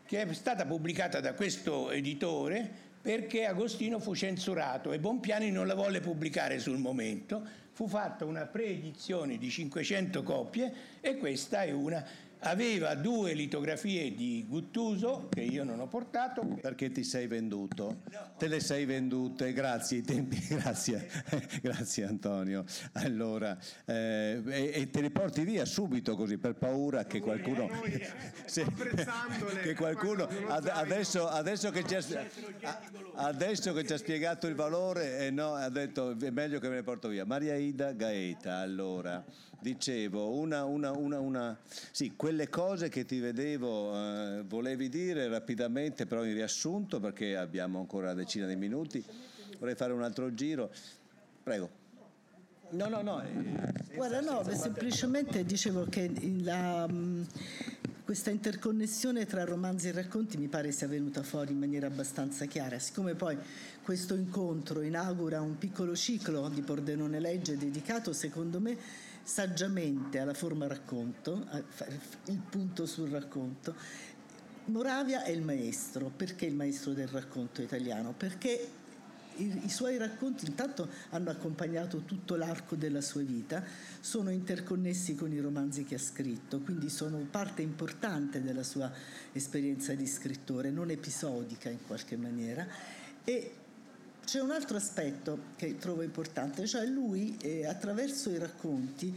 che 0.05 0.21
è 0.21 0.33
stata 0.33 0.67
pubblicata 0.67 1.19
da 1.19 1.33
questo 1.33 1.89
editore 1.89 2.69
perché 3.01 3.45
Agostino 3.45 3.97
fu 3.97 4.13
censurato 4.13 4.91
e 4.91 4.99
Bompiani 4.99 5.49
non 5.49 5.65
la 5.65 5.73
volle 5.73 5.99
pubblicare 5.99 6.59
sul 6.59 6.77
momento. 6.77 7.41
Fu 7.71 7.87
fatta 7.87 8.23
una 8.25 8.45
preedizione 8.45 9.39
di 9.39 9.49
500 9.49 10.21
copie 10.21 10.73
e 11.01 11.17
questa 11.17 11.63
è 11.63 11.71
una 11.71 12.05
aveva 12.41 12.95
due 12.95 13.33
litografie 13.33 14.13
di 14.13 14.45
Guttuso 14.47 15.27
che 15.29 15.41
io 15.41 15.63
non 15.63 15.79
ho 15.79 15.87
portato. 15.87 16.41
Perché 16.61 16.91
ti 16.91 17.03
sei 17.03 17.27
venduto? 17.27 18.01
No. 18.11 18.19
te 18.37 18.47
le 18.47 18.59
sei 18.59 18.85
vendute. 18.85 19.53
Grazie 19.53 19.97
ai 19.97 20.03
tempi 20.03 20.39
grazie 20.49 21.09
grazie 21.61 22.05
Antonio. 22.05 22.63
Allora 22.93 23.57
eh, 23.85 24.41
e, 24.45 24.71
e, 24.73 24.89
te 24.89 25.01
le 25.01 25.11
porti 25.11 25.43
via 25.43 25.65
subito 25.65 26.15
così 26.15 26.37
per 26.37 26.55
paura 26.55 27.05
che 27.05 27.19
qualcuno 27.19 27.69
se, 28.45 28.65
che 29.61 29.75
qualcuno 29.75 30.27
adesso, 30.47 31.27
adesso, 31.27 31.69
che 31.69 31.85
ci 31.85 31.95
ha, 31.95 32.81
adesso 33.15 33.73
che 33.73 33.85
ci 33.85 33.93
ha 33.93 33.97
spiegato 33.97 34.47
il 34.47 34.55
valore 34.55 35.19
eh, 35.19 35.31
no, 35.31 35.53
ha 35.53 35.69
detto 35.69 36.17
è 36.19 36.29
meglio 36.29 36.59
che 36.59 36.69
me 36.69 36.75
le 36.75 36.83
porto 36.83 37.07
via. 37.07 37.25
Maria 37.25 37.55
Ida 37.55 37.91
Gaeta 37.91 38.57
allora 38.57 39.23
dicevo 39.61 40.31
una, 40.31 40.65
una, 40.65 40.91
una, 40.91 41.19
una 41.19 41.57
sì, 41.91 42.13
quelle 42.15 42.49
cose 42.49 42.89
che 42.89 43.05
ti 43.05 43.19
vedevo 43.19 43.93
eh, 43.95 44.43
volevi 44.45 44.89
dire 44.89 45.27
rapidamente, 45.27 46.05
però 46.05 46.25
in 46.25 46.33
riassunto, 46.33 46.99
perché 46.99 47.37
abbiamo 47.37 47.79
ancora 47.79 48.07
una 48.07 48.15
decina 48.15 48.47
di 48.47 48.55
minuti, 48.55 49.03
vorrei 49.59 49.75
fare 49.75 49.93
un 49.93 50.01
altro 50.01 50.33
giro. 50.33 50.71
Prego. 51.43 51.79
No, 52.71 52.87
no, 52.87 53.01
no. 53.01 53.21
Eh, 53.21 53.95
Guarda, 53.95 54.21
no, 54.21 54.43
semplicemente 54.53 55.43
dicevo 55.43 55.85
che 55.89 56.09
la, 56.41 56.87
mm, 56.89 57.23
questa 58.03 58.29
interconnessione 58.29 59.25
tra 59.25 59.43
romanzi 59.43 59.89
e 59.89 59.91
racconti 59.91 60.37
mi 60.37 60.47
pare 60.47 60.71
sia 60.71 60.87
venuta 60.87 61.21
fuori 61.21 61.51
in 61.51 61.59
maniera 61.59 61.87
abbastanza 61.87 62.45
chiara. 62.45 62.79
Siccome 62.79 63.13
poi 63.13 63.37
questo 63.83 64.15
incontro 64.15 64.81
inaugura 64.81 65.41
un 65.41 65.57
piccolo 65.57 65.95
ciclo 65.95 66.47
di 66.49 66.61
Pordenone 66.61 67.19
Legge 67.19 67.57
dedicato, 67.57 68.13
secondo 68.13 68.59
me, 68.59 68.77
saggiamente 69.23 70.19
alla 70.19 70.33
forma 70.33 70.67
racconto, 70.67 71.45
il 72.25 72.41
punto 72.49 72.85
sul 72.85 73.09
racconto. 73.09 73.75
Moravia 74.65 75.23
è 75.23 75.31
il 75.31 75.41
maestro, 75.41 76.11
perché 76.15 76.45
il 76.45 76.55
maestro 76.55 76.93
del 76.93 77.07
racconto 77.07 77.61
italiano? 77.61 78.13
Perché 78.15 78.69
i, 79.37 79.61
i, 79.65 79.69
suoi 79.69 79.97
racconti 79.97 80.45
intanto 80.45 80.87
hanno 81.09 81.29
accompagnato 81.29 82.03
tutto 82.03 82.35
l'arco 82.35 82.75
della 82.75 83.01
sua 83.01 83.21
vita, 83.21 83.63
sono 83.99 84.29
interconnessi 84.29 85.15
con 85.15 85.31
i 85.31 85.39
romanzi 85.39 85.83
che 85.83 85.95
ha 85.95 85.99
scritto, 85.99 86.59
quindi 86.59 86.89
sono 86.89 87.17
parte 87.29 87.61
importante 87.61 88.41
della 88.41 88.63
sua 88.63 88.91
esperienza 89.31 89.93
di 89.93 90.05
scrittore, 90.05 90.69
non 90.69 90.89
episodica 90.89 91.69
in 91.69 91.79
qualche 91.85 92.17
maniera. 92.17 92.67
E 93.23 93.53
c'è 94.25 94.39
un 94.39 94.51
altro 94.51 94.77
aspetto 94.77 95.39
che 95.55 95.77
trovo 95.77 96.03
importante, 96.03 96.65
cioè 96.65 96.85
lui 96.85 97.37
eh, 97.41 97.65
attraverso 97.65 98.29
i 98.29 98.37
racconti 98.37 99.13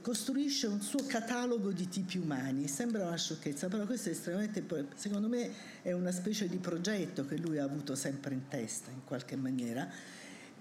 costruisce 0.00 0.66
un 0.66 0.80
suo 0.80 1.04
catalogo 1.06 1.70
di 1.72 1.88
tipi 1.88 2.18
umani. 2.18 2.68
Sembra 2.68 3.06
una 3.06 3.16
sciocchezza, 3.16 3.68
però 3.68 3.84
questo 3.84 4.08
è 4.08 4.12
estremamente, 4.12 4.64
secondo 4.96 5.28
me, 5.28 5.50
è 5.82 5.92
una 5.92 6.10
specie 6.10 6.48
di 6.48 6.56
progetto 6.56 7.26
che 7.26 7.36
lui 7.36 7.58
ha 7.58 7.64
avuto 7.64 7.94
sempre 7.94 8.34
in 8.34 8.48
testa, 8.48 8.90
in 8.90 9.04
qualche 9.04 9.36
maniera. 9.36 9.88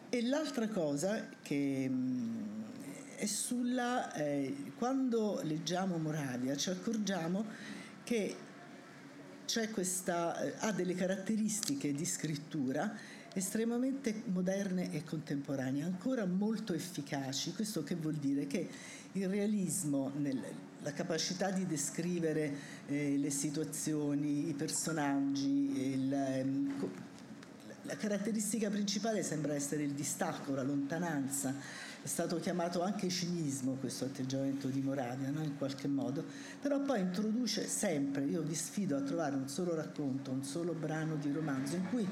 E 0.09 0.21
l'altra 0.21 0.67
cosa 0.69 1.27
che 1.41 1.89
mh, 1.89 1.93
mm, 1.93 2.63
è 3.17 3.25
sulla, 3.25 4.13
eh, 4.13 4.71
quando 4.77 5.41
leggiamo 5.43 5.97
Moravia 5.97 6.55
ci 6.55 6.69
accorgiamo 6.69 7.45
che 8.03 8.35
questa, 9.73 10.39
eh, 10.41 10.53
ha 10.59 10.71
delle 10.71 10.95
caratteristiche 10.95 11.93
di 11.93 12.05
scrittura 12.05 12.93
estremamente 13.35 14.23
moderne 14.27 14.91
e 14.93 15.03
contemporanee, 15.03 15.83
ancora 15.83 16.25
molto 16.25 16.73
efficaci. 16.73 17.53
Questo 17.53 17.83
che 17.83 17.95
vuol 17.95 18.15
dire? 18.15 18.47
Che 18.47 18.67
il 19.13 19.27
realismo, 19.27 20.11
nel, 20.15 20.41
la 20.81 20.93
capacità 20.93 21.51
di 21.51 21.65
descrivere 21.65 22.53
eh, 22.87 23.17
le 23.17 23.29
situazioni, 23.29 24.49
i 24.49 24.53
personaggi, 24.53 25.93
il, 25.93 26.13
ehm, 26.13 26.91
la 27.83 27.95
caratteristica 27.97 28.69
principale 28.69 29.21
sembra 29.21 29.53
essere 29.53 29.83
il 29.83 29.91
distacco, 29.91 30.55
la 30.55 30.63
lontananza. 30.63 31.53
È 32.01 32.07
stato 32.07 32.39
chiamato 32.39 32.81
anche 32.83 33.09
cinismo 33.09 33.73
questo 33.79 34.05
atteggiamento 34.05 34.67
di 34.67 34.79
Moravia, 34.79 35.29
no? 35.29 35.43
in 35.43 35.57
qualche 35.57 35.87
modo, 35.87 36.23
però 36.61 36.79
poi 36.79 37.01
introduce 37.01 37.67
sempre, 37.67 38.23
io 38.25 38.41
vi 38.43 38.53
sfido 38.53 38.95
a 38.95 39.01
trovare 39.01 39.35
un 39.35 39.49
solo 39.49 39.73
racconto, 39.75 40.31
un 40.31 40.43
solo 40.43 40.73
brano 40.73 41.15
di 41.15 41.31
romanzo 41.31 41.75
in 41.75 41.89
cui 41.89 42.07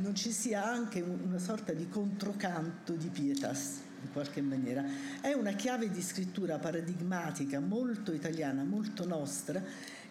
non 0.00 0.14
ci 0.14 0.32
sia 0.32 0.64
anche 0.64 1.00
una 1.00 1.38
sorta 1.38 1.72
di 1.72 1.88
controcanto 1.88 2.94
di 2.94 3.08
pietas 3.08 3.80
in 4.02 4.12
qualche 4.12 4.40
maniera. 4.40 4.84
È 5.20 5.32
una 5.32 5.52
chiave 5.52 5.90
di 5.90 6.00
scrittura 6.02 6.58
paradigmatica 6.58 7.60
molto 7.60 8.12
italiana, 8.12 8.64
molto 8.64 9.06
nostra, 9.06 9.62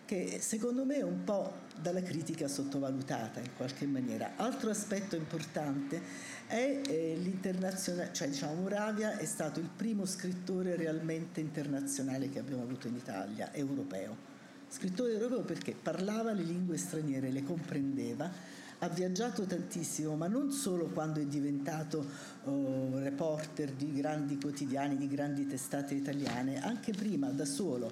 che 0.06 0.40
secondo 0.42 0.86
me 0.86 0.98
è 0.98 1.04
un 1.04 1.24
po' 1.24 1.68
dalla 1.80 2.02
critica 2.02 2.48
sottovalutata 2.48 3.40
in 3.40 3.50
qualche 3.56 3.86
maniera. 3.86 4.32
Altro 4.38 4.70
aspetto 4.70 5.16
importante 5.16 6.02
è 6.48 6.82
eh, 6.84 7.16
l'internazionale, 7.22 8.10
cioè 8.12 8.28
diciamo 8.28 8.56
Moravia 8.56 9.18
è 9.18 9.26
stato 9.26 9.60
il 9.60 9.70
primo 9.76 10.06
scrittore 10.06 10.76
realmente 10.76 11.42
internazionale 11.42 12.30
che 12.30 12.40
abbiamo 12.40 12.64
avuto 12.64 12.88
in 12.88 12.96
Italia, 12.96 13.54
europeo. 13.54 14.28
Scrittore 14.68 15.14
europeo 15.14 15.42
perché 15.42 15.76
parlava 15.80 16.32
le 16.32 16.44
lingue 16.44 16.78
straniere, 16.78 17.32
le 17.32 17.44
comprendeva, 17.44 18.32
ha 18.80 18.88
viaggiato 18.88 19.44
tantissimo, 19.44 20.16
ma 20.16 20.28
non 20.28 20.52
solo 20.52 20.86
quando 20.86 21.20
è 21.20 21.26
diventato 21.26 22.06
oh, 22.46 22.98
reporter 23.00 23.72
di 23.72 23.94
grandi 23.94 24.38
quotidiani, 24.38 24.96
di 24.96 25.08
grandi 25.08 25.46
testate 25.46 25.96
italiane, 25.96 26.62
anche 26.62 26.94
prima 26.94 27.28
da 27.30 27.46
solo, 27.46 27.92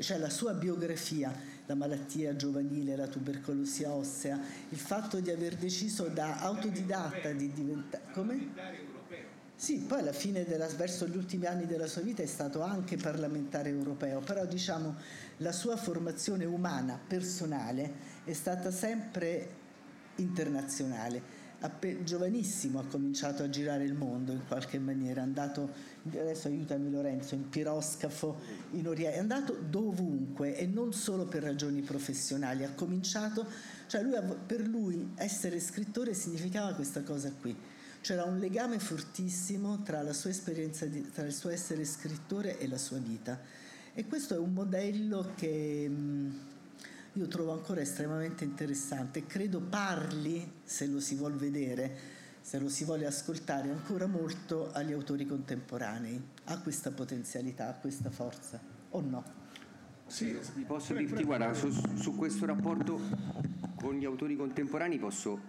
cioè 0.00 0.18
la 0.18 0.30
sua 0.30 0.52
biografia, 0.52 1.32
la 1.66 1.74
malattia 1.76 2.34
giovanile, 2.34 2.96
la 2.96 3.06
tubercolosi 3.06 3.84
ossea, 3.84 4.40
il 4.70 4.78
fatto 4.78 5.20
di 5.20 5.30
aver 5.30 5.54
deciso 5.54 6.08
da 6.08 6.40
autodidatta 6.40 7.30
di 7.32 7.52
diventare... 7.52 8.02
Come? 8.12 8.92
Sì, 9.56 9.78
poi 9.78 10.00
alla 10.00 10.12
fine, 10.12 10.44
della, 10.44 10.66
verso 10.66 11.06
gli 11.06 11.16
ultimi 11.16 11.46
anni 11.46 11.64
della 11.64 11.86
sua 11.86 12.02
vita 12.02 12.22
è 12.22 12.26
stato 12.26 12.60
anche 12.60 12.96
parlamentare 12.96 13.68
europeo, 13.68 14.18
però 14.18 14.44
diciamo 14.44 14.96
la 15.38 15.52
sua 15.52 15.76
formazione 15.76 16.44
umana, 16.44 16.98
personale, 17.06 17.92
è 18.24 18.32
stata 18.32 18.72
sempre 18.72 19.62
internazionale. 20.16 21.42
Appe- 21.60 22.02
giovanissimo 22.04 22.78
ha 22.78 22.84
cominciato 22.84 23.42
a 23.42 23.48
girare 23.48 23.84
il 23.84 23.94
mondo 23.94 24.32
in 24.32 24.42
qualche 24.46 24.78
maniera, 24.78 25.20
è 25.20 25.24
andato, 25.24 25.70
adesso 26.08 26.48
aiutami 26.48 26.90
Lorenzo, 26.90 27.34
in 27.34 27.48
piroscafo, 27.48 28.38
in 28.72 28.86
Oriente, 28.86 29.16
è 29.16 29.20
andato 29.20 29.56
dovunque 29.70 30.58
e 30.58 30.66
non 30.66 30.92
solo 30.92 31.24
per 31.24 31.42
ragioni 31.42 31.80
professionali, 31.80 32.64
ha 32.64 32.72
cominciato, 32.74 33.46
cioè 33.86 34.02
lui, 34.02 34.18
per 34.46 34.60
lui 34.60 35.12
essere 35.14 35.58
scrittore 35.58 36.12
significava 36.12 36.74
questa 36.74 37.02
cosa 37.02 37.32
qui, 37.32 37.56
c'era 38.02 38.24
un 38.24 38.38
legame 38.38 38.78
fortissimo 38.78 39.82
tra 39.82 40.02
la 40.02 40.12
sua 40.12 40.28
esperienza, 40.28 40.84
di, 40.84 41.10
tra 41.10 41.24
il 41.24 41.32
suo 41.32 41.48
essere 41.48 41.86
scrittore 41.86 42.58
e 42.58 42.68
la 42.68 42.76
sua 42.76 42.98
vita. 42.98 43.40
E 43.94 44.06
questo 44.06 44.34
è 44.34 44.38
un 44.38 44.52
modello 44.52 45.32
che... 45.34 45.88
Mh, 45.88 46.52
io 47.14 47.28
trovo 47.28 47.52
ancora 47.52 47.80
estremamente 47.80 48.44
interessante. 48.44 49.26
Credo 49.26 49.60
parli, 49.60 50.50
se 50.62 50.86
lo 50.86 51.00
si 51.00 51.14
vuol 51.14 51.34
vedere, 51.34 51.96
se 52.40 52.58
lo 52.58 52.68
si 52.68 52.84
vuole 52.84 53.06
ascoltare, 53.06 53.70
ancora 53.70 54.06
molto 54.06 54.70
agli 54.72 54.92
autori 54.92 55.26
contemporanei. 55.26 56.20
Ha 56.44 56.60
questa 56.60 56.90
potenzialità, 56.90 57.68
ha 57.68 57.74
questa 57.74 58.10
forza, 58.10 58.60
o 58.90 59.00
no? 59.00 59.42
Sì, 60.06 60.36
posso 60.66 60.92
dirti, 60.94 61.24
guarda, 61.24 61.54
su, 61.54 61.70
su 61.70 62.14
questo 62.14 62.46
rapporto 62.46 63.00
con 63.76 63.94
gli 63.94 64.04
autori 64.04 64.36
contemporanei 64.36 64.98
posso 64.98 65.40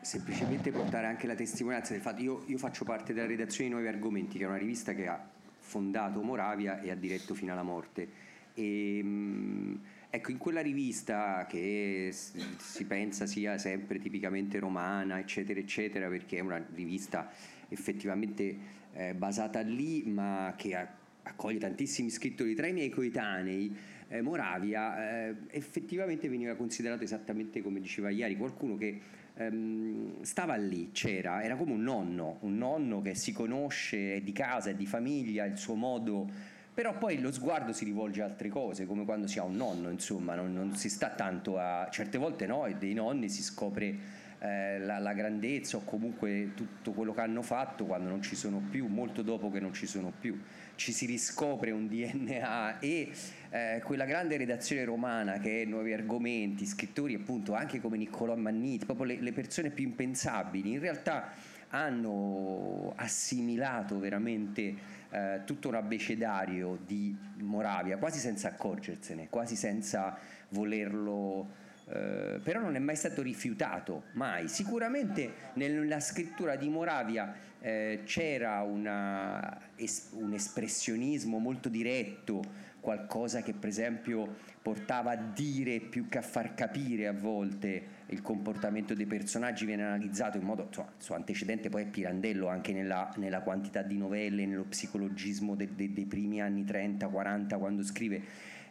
semplicemente 0.00 0.70
portare 0.70 1.06
anche 1.06 1.26
la 1.26 1.34
testimonianza 1.34 1.92
del 1.92 2.02
fatto 2.02 2.20
io, 2.20 2.44
io 2.46 2.58
faccio 2.58 2.84
parte 2.84 3.14
della 3.14 3.26
redazione 3.26 3.68
di 3.68 3.74
Nuovi 3.74 3.88
Argomenti, 3.88 4.38
che 4.38 4.44
è 4.44 4.46
una 4.46 4.56
rivista 4.56 4.94
che 4.94 5.06
ha 5.06 5.22
fondato 5.58 6.22
Moravia 6.22 6.80
e 6.80 6.90
ha 6.90 6.94
diretto 6.94 7.34
fino 7.34 7.52
alla 7.52 7.62
morte. 7.62 8.08
E, 8.54 9.02
mh, 9.02 9.80
Ecco, 10.14 10.30
in 10.30 10.38
quella 10.38 10.60
rivista 10.60 11.44
che 11.48 12.10
si 12.12 12.84
pensa 12.84 13.26
sia 13.26 13.58
sempre 13.58 13.98
tipicamente 13.98 14.60
romana, 14.60 15.18
eccetera, 15.18 15.58
eccetera, 15.58 16.08
perché 16.08 16.36
è 16.36 16.40
una 16.40 16.64
rivista 16.72 17.32
effettivamente 17.68 18.56
eh, 18.92 19.14
basata 19.14 19.58
lì, 19.62 20.04
ma 20.04 20.54
che 20.56 20.76
accoglie 21.20 21.58
tantissimi 21.58 22.10
scrittori 22.10 22.54
tra 22.54 22.68
i 22.68 22.72
miei 22.72 22.90
coetanei, 22.90 23.76
eh, 24.06 24.22
Moravia 24.22 25.30
eh, 25.30 25.34
effettivamente 25.48 26.28
veniva 26.28 26.54
considerato 26.54 27.02
esattamente 27.02 27.60
come 27.60 27.80
diceva 27.80 28.08
ieri 28.08 28.36
qualcuno 28.36 28.76
che 28.76 29.00
ehm, 29.34 30.22
stava 30.22 30.54
lì, 30.54 30.90
c'era, 30.92 31.42
era 31.42 31.56
come 31.56 31.72
un 31.72 31.82
nonno, 31.82 32.38
un 32.42 32.56
nonno 32.56 33.02
che 33.02 33.16
si 33.16 33.32
conosce, 33.32 34.14
è 34.14 34.20
di 34.20 34.30
casa, 34.30 34.70
è 34.70 34.76
di 34.76 34.86
famiglia, 34.86 35.44
il 35.44 35.58
suo 35.58 35.74
modo 35.74 36.52
però 36.74 36.98
poi 36.98 37.20
lo 37.20 37.30
sguardo 37.30 37.72
si 37.72 37.84
rivolge 37.84 38.20
a 38.20 38.24
altre 38.24 38.48
cose, 38.48 38.84
come 38.84 39.04
quando 39.04 39.28
si 39.28 39.38
ha 39.38 39.44
un 39.44 39.54
nonno, 39.54 39.90
insomma, 39.90 40.34
non, 40.34 40.52
non 40.52 40.74
si 40.74 40.88
sta 40.88 41.10
tanto 41.10 41.56
a... 41.56 41.88
certe 41.88 42.18
volte 42.18 42.46
no, 42.46 42.66
e 42.66 42.74
dei 42.74 42.94
nonni 42.94 43.28
si 43.28 43.44
scopre 43.44 44.22
eh, 44.40 44.80
la, 44.80 44.98
la, 44.98 45.12
grandezza 45.12 45.76
o 45.76 45.84
comunque 45.84 46.50
tutto 46.56 46.90
quello 46.90 47.14
che 47.14 47.20
hanno 47.20 47.42
fatto 47.42 47.84
quando 47.86 48.08
non 48.08 48.22
ci 48.22 48.34
sono 48.34 48.60
più, 48.70 48.88
molto 48.88 49.22
dopo 49.22 49.52
che 49.52 49.60
non 49.60 49.72
ci 49.72 49.86
sono 49.86 50.12
più. 50.18 50.38
Ci 50.74 50.90
si 50.90 51.06
riscopre 51.06 51.70
un 51.70 51.86
DNA 51.86 52.80
e 52.80 53.10
eh, 53.50 53.80
quella 53.84 54.04
grande 54.04 54.36
redazione 54.36 54.84
romana 54.84 55.38
che 55.38 55.62
è 55.62 55.64
nuovi 55.64 55.92
argomenti, 55.92 56.66
scrittori 56.66 57.14
appunto 57.14 57.54
anche 57.54 57.80
come 57.80 57.96
Niccolò 57.96 58.34
Manniti, 58.34 58.84
proprio 58.84 59.06
le, 59.06 59.20
le 59.20 59.32
persone 59.32 59.70
più 59.70 59.84
impensabili, 59.84 60.72
in 60.72 60.80
realtà 60.80 61.32
hanno 61.74 62.92
assimilato 62.96 63.98
veramente 63.98 64.74
eh, 65.10 65.40
tutto 65.44 65.68
un 65.68 65.74
abbecedario 65.74 66.78
di 66.86 67.16
Moravia, 67.38 67.98
quasi 67.98 68.20
senza 68.20 68.48
accorgersene, 68.48 69.28
quasi 69.28 69.56
senza 69.56 70.16
volerlo... 70.50 71.62
Eh, 71.86 72.40
però 72.42 72.60
non 72.60 72.76
è 72.76 72.78
mai 72.78 72.96
stato 72.96 73.20
rifiutato, 73.20 74.04
mai. 74.12 74.48
Sicuramente 74.48 75.50
nella 75.54 76.00
scrittura 76.00 76.56
di 76.56 76.68
Moravia 76.70 77.34
eh, 77.60 78.02
c'era 78.04 78.62
una, 78.62 79.60
es, 79.76 80.08
un 80.12 80.32
espressionismo 80.32 81.38
molto 81.38 81.68
diretto, 81.68 82.42
qualcosa 82.80 83.42
che 83.42 83.52
per 83.52 83.68
esempio 83.68 84.34
portava 84.62 85.10
a 85.10 85.16
dire 85.16 85.80
più 85.80 86.08
che 86.08 86.18
a 86.18 86.22
far 86.22 86.54
capire 86.54 87.06
a 87.06 87.12
volte 87.12 87.93
il 88.08 88.20
comportamento 88.20 88.94
dei 88.94 89.06
personaggi 89.06 89.64
viene 89.64 89.84
analizzato 89.84 90.36
in 90.36 90.44
modo, 90.44 90.64
insomma, 90.64 90.92
il 90.96 91.02
suo 91.02 91.14
antecedente 91.14 91.70
poi 91.70 91.82
è 91.82 91.86
Pirandello 91.86 92.48
anche 92.48 92.72
nella, 92.72 93.12
nella 93.16 93.40
quantità 93.40 93.82
di 93.82 93.96
novelle, 93.96 94.44
nello 94.44 94.64
psicologismo 94.64 95.54
de, 95.54 95.74
de, 95.74 95.92
dei 95.92 96.04
primi 96.04 96.40
anni 96.40 96.64
30-40 96.64 97.58
quando 97.58 97.82
scrive, 97.82 98.22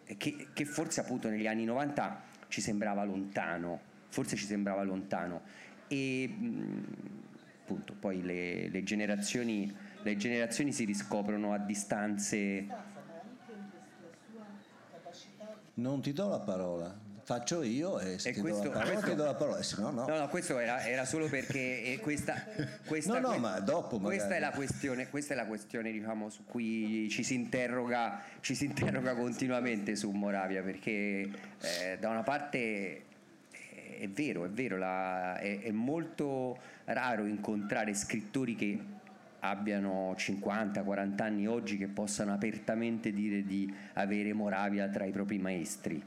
eh, 0.05 0.17
che, 0.17 0.47
che 0.53 0.65
forse 0.65 0.99
appunto 0.99 1.29
negli 1.29 1.47
anni 1.47 1.65
90 1.65 2.21
ci 2.47 2.61
sembrava 2.61 3.03
lontano, 3.03 3.79
forse 4.09 4.35
ci 4.35 4.45
sembrava 4.45 4.83
lontano. 4.83 5.41
E 5.87 6.29
appunto 7.61 7.95
poi 7.99 8.21
le, 8.21 8.69
le, 8.69 8.83
generazioni, 8.83 9.73
le 10.03 10.15
generazioni 10.15 10.71
si 10.71 10.85
riscoprono 10.85 11.53
a 11.53 11.57
distanze... 11.57 12.91
Non 15.75 16.01
ti 16.01 16.13
do 16.13 16.29
la 16.29 16.39
parola 16.39 17.02
faccio 17.23 17.63
io 17.63 17.99
e 17.99 18.19
se 18.19 18.29
e 18.29 18.33
questo, 18.35 18.63
do 18.63 18.69
la 18.69 18.79
parola, 18.79 18.93
questo, 18.93 19.15
do 19.15 19.23
la 19.23 19.33
parola 19.33 19.63
se 19.63 19.81
no 19.81 19.91
no. 19.91 20.05
No, 20.05 20.17
no, 20.17 20.27
questo 20.27 20.59
era, 20.59 20.85
era 20.85 21.05
solo 21.05 21.27
perché 21.27 21.97
questa, 22.01 22.35
questa, 22.85 23.19
no, 23.19 23.31
no, 23.31 23.37
ma 23.37 23.59
dopo 23.59 23.99
questa 23.99 24.35
è 24.35 24.39
la 24.39 24.51
questione, 24.51 25.09
questa 25.09 25.33
è 25.33 25.37
la 25.37 25.45
questione 25.45 25.91
diciamo, 25.91 26.29
su 26.29 26.43
cui 26.43 27.07
ci 27.09 27.23
si 27.23 27.33
interroga, 27.33 28.21
ci 28.41 28.55
si 28.55 28.65
interroga 28.65 29.15
continuamente 29.15 29.95
su 29.95 30.11
Moravia, 30.11 30.61
perché 30.61 30.91
eh, 30.91 31.97
da 31.99 32.09
una 32.09 32.23
parte 32.23 33.03
è 33.97 34.09
vero, 34.09 34.43
è 34.43 34.49
vero, 34.49 34.77
la, 34.77 35.37
è, 35.37 35.61
è 35.61 35.71
molto 35.71 36.57
raro 36.85 37.25
incontrare 37.25 37.93
scrittori 37.93 38.55
che 38.55 38.79
abbiano 39.39 40.13
50-40 40.17 41.21
anni 41.21 41.47
oggi 41.47 41.77
che 41.77 41.87
possano 41.87 42.33
apertamente 42.33 43.11
dire 43.11 43.43
di 43.43 43.73
avere 43.93 44.33
Moravia 44.33 44.87
tra 44.89 45.05
i 45.05 45.11
propri 45.11 45.37
maestri 45.37 46.01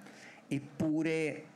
eppure 0.49 1.55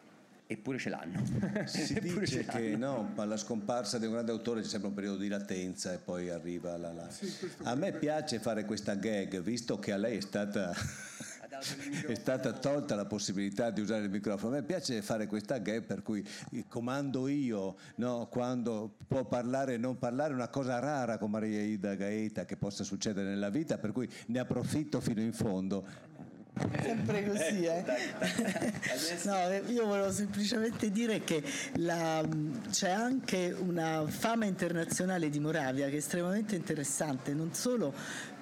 eppure 0.52 0.78
ce 0.78 0.88
l'hanno. 0.88 1.22
Si 1.66 2.00
dice 2.00 2.44
che 2.44 2.76
no, 2.76 3.12
alla 3.14 3.36
scomparsa 3.36 3.98
di 3.98 4.06
un 4.06 4.12
grande 4.12 4.32
autore 4.32 4.62
c'è 4.62 4.66
sempre 4.66 4.88
un 4.88 4.94
periodo 4.94 5.18
di 5.18 5.28
latenza 5.28 5.92
e 5.92 5.98
poi 5.98 6.28
arriva 6.28 6.76
la... 6.76 6.92
la. 6.92 7.08
Sì, 7.08 7.32
a 7.62 7.76
me 7.76 7.92
piace 7.92 8.40
fare 8.40 8.64
questa 8.64 8.94
gag, 8.94 9.40
visto 9.40 9.78
che 9.78 9.92
a 9.92 9.96
lei 9.96 10.16
è 10.16 10.20
stata... 10.20 10.74
è 12.06 12.14
stata 12.14 12.52
tolta 12.52 12.94
la 12.94 13.04
possibilità 13.04 13.70
di 13.70 13.80
usare 13.80 14.04
il 14.04 14.10
microfono. 14.10 14.56
A 14.56 14.60
me 14.60 14.64
piace 14.64 15.02
fare 15.02 15.26
questa 15.26 15.58
gag 15.58 15.82
per 15.82 16.02
cui 16.02 16.26
comando 16.68 17.28
io 17.28 17.76
no, 17.96 18.26
quando 18.30 18.96
può 19.06 19.24
parlare 19.24 19.74
e 19.74 19.76
non 19.76 19.98
parlare, 19.98 20.32
una 20.32 20.48
cosa 20.48 20.78
rara 20.78 21.18
con 21.18 21.30
Maria 21.30 21.60
Ida 21.60 21.94
Gaeta 21.94 22.44
che 22.44 22.56
possa 22.56 22.82
succedere 22.82 23.28
nella 23.28 23.50
vita, 23.50 23.78
per 23.78 23.92
cui 23.92 24.08
ne 24.26 24.38
approfitto 24.38 25.00
fino 25.00 25.20
in 25.20 25.32
fondo. 25.32 26.08
Sempre 26.82 27.26
così, 27.26 27.64
eh. 27.64 27.84
no, 29.24 29.70
io 29.70 29.86
volevo 29.86 30.10
semplicemente 30.12 30.90
dire 30.90 31.24
che 31.24 31.42
la, 31.76 32.26
c'è 32.70 32.90
anche 32.90 33.54
una 33.58 34.04
fama 34.06 34.44
internazionale 34.44 35.30
di 35.30 35.40
Moravia 35.40 35.86
che 35.86 35.94
è 35.94 35.96
estremamente 35.96 36.56
interessante, 36.56 37.32
non 37.32 37.54
solo 37.54 37.94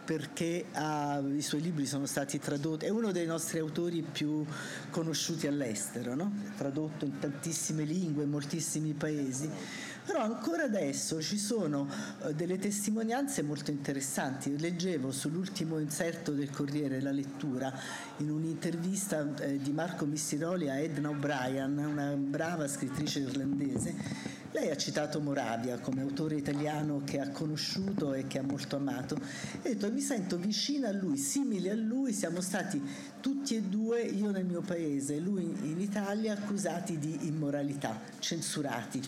perché 0.09 0.65
ha, 0.73 1.23
i 1.37 1.43
suoi 1.43 1.61
libri 1.61 1.85
sono 1.85 2.07
stati 2.07 2.39
tradotti, 2.39 2.87
è 2.87 2.89
uno 2.89 3.13
dei 3.13 3.27
nostri 3.27 3.59
autori 3.59 4.03
più 4.03 4.43
conosciuti 4.89 5.47
all'estero, 5.47 6.15
no? 6.15 6.33
tradotto 6.57 7.05
in 7.05 7.19
tantissime 7.19 7.85
lingue, 7.85 8.25
in 8.25 8.31
moltissimi 8.31 8.95
paesi 8.95 9.51
però 10.09 10.23
ancora 10.23 10.63
adesso 10.63 11.21
ci 11.21 11.37
sono 11.37 11.87
eh, 12.25 12.33
delle 12.33 12.59
testimonianze 12.59 13.43
molto 13.43 13.71
interessanti. 13.71 14.59
Leggevo 14.59 15.13
sull'ultimo 15.13 15.79
inserto 15.79 16.33
del 16.33 16.49
Corriere 16.49 17.03
La 17.03 17.11
Lettura 17.11 17.71
in 18.17 18.31
un'intervista 18.31 19.35
eh, 19.41 19.59
di 19.59 19.71
Marco 19.71 20.07
Missiroli 20.07 20.71
a 20.71 20.79
Edna 20.79 21.11
O'Brien, 21.11 21.77
una 21.77 22.15
brava 22.17 22.67
scrittrice 22.67 23.19
irlandese. 23.19 24.38
Lei 24.53 24.71
ha 24.71 24.77
citato 24.77 25.21
Moravia 25.21 25.79
come 25.79 26.01
autore 26.01 26.37
italiano 26.37 27.03
che 27.05 27.21
ha 27.21 27.29
conosciuto 27.31 28.15
e 28.15 28.27
che 28.27 28.39
ha 28.39 28.43
molto 28.43 28.77
amato 28.77 29.17
e 29.63 29.71
ha 29.71 29.75
detto 29.75 29.93
mi 29.93 30.01
sento 30.01 30.39
vicina 30.39 30.89
a 30.89 30.93
lui, 30.93 31.19
simile 31.19 31.71
a 31.71 31.75
lui, 31.75 32.13
siamo 32.13 32.41
stati 32.41 32.83
tutti 33.21 33.57
e 33.57 33.63
due, 33.63 34.01
io 34.01 34.31
nel 34.31 34.47
mio 34.47 34.63
paese, 34.63 35.19
lui 35.19 35.43
in 35.43 35.81
Italia, 35.81 36.33
accusati 36.33 36.99
di 36.99 37.27
immoralità, 37.27 38.01
censurati. 38.19 39.03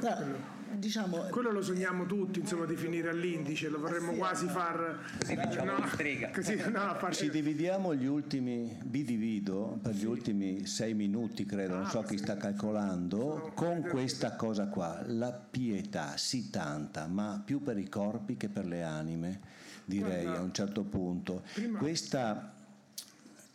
No, 0.00 0.55
diciamo, 0.78 1.18
quello 1.30 1.50
lo 1.50 1.62
sogniamo 1.62 2.06
tutti 2.06 2.40
insomma 2.40 2.64
di 2.64 2.76
finire 2.76 3.10
all'indice 3.10 3.68
lo 3.68 3.78
vorremmo 3.78 4.12
sì, 4.12 4.18
quasi 4.18 4.46
far 4.46 4.98
così 5.18 5.34
facciamo 5.36 5.78
no, 5.78 5.86
strega. 5.86 6.30
così, 6.30 6.56
no, 6.56 6.94
farci... 6.98 7.24
ci 7.24 7.30
dividiamo 7.30 7.94
gli 7.94 8.06
ultimi 8.06 8.78
vi 8.84 9.04
divido 9.04 9.78
per 9.82 9.94
gli 9.94 10.00
sì. 10.00 10.06
ultimi 10.06 10.66
sei 10.66 10.94
minuti 10.94 11.44
credo 11.44 11.74
ah, 11.74 11.78
non 11.78 11.90
so 11.90 12.02
chi 12.02 12.16
sta 12.16 12.36
calcolando 12.36 13.52
con 13.54 13.82
questa 13.82 14.36
cosa 14.36 14.66
qua 14.68 15.02
la 15.06 15.32
pietà 15.32 16.16
sì 16.16 16.50
tanta 16.50 17.06
ma 17.06 17.42
più 17.44 17.62
per 17.62 17.78
i 17.78 17.88
corpi 17.88 18.36
che 18.36 18.48
per 18.48 18.66
le 18.66 18.82
anime 18.82 19.40
direi 19.84 20.22
Guarda, 20.22 20.40
a 20.40 20.42
un 20.42 20.52
certo 20.52 20.82
punto. 20.82 21.42
prima... 21.52 21.78
questa 21.78 22.52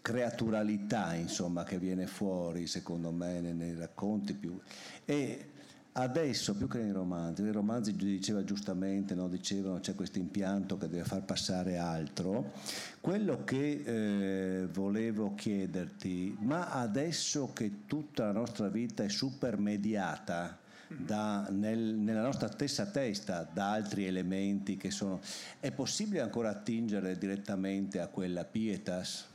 creaturalità 0.02 1.14
insomma 1.14 1.64
che 1.64 1.78
viene 1.78 2.08
fuori 2.08 2.66
secondo 2.66 3.12
me 3.12 3.40
nei, 3.40 3.54
nei 3.54 3.76
racconti 3.76 4.34
più 4.34 4.60
e 5.06 5.51
Adesso 5.94 6.56
più 6.56 6.70
che 6.70 6.78
nei 6.78 6.94
romanzi, 6.94 7.42
nei 7.44 7.52
romanzi 7.52 7.94
diceva 7.94 8.46
giustamente, 8.46 9.14
no? 9.14 9.28
dicevano 9.28 9.82
c'è 9.82 9.94
questo 9.94 10.20
impianto 10.20 10.78
che 10.78 10.88
deve 10.88 11.04
far 11.04 11.24
passare 11.24 11.78
altro, 11.78 12.54
quello 13.02 13.44
che 13.44 13.82
eh, 13.84 14.68
volevo 14.68 15.36
chiederti, 15.36 16.38
ma 16.40 16.70
adesso 16.70 17.52
che 17.54 17.86
tutta 17.88 18.26
la 18.26 18.32
nostra 18.32 18.70
vita 18.70 19.04
è 19.04 19.10
super 19.10 19.58
mediata, 19.58 20.60
da, 20.88 21.48
nel, 21.50 21.80
nella 21.80 22.22
nostra 22.22 22.50
stessa 22.50 22.86
testa 22.86 23.48
da 23.52 23.72
altri 23.72 24.06
elementi 24.06 24.78
che 24.78 24.92
sono... 24.92 25.20
È 25.60 25.72
possibile 25.72 26.22
ancora 26.22 26.50
attingere 26.50 27.18
direttamente 27.18 28.00
a 28.00 28.08
quella 28.08 28.44
pietas? 28.44 29.31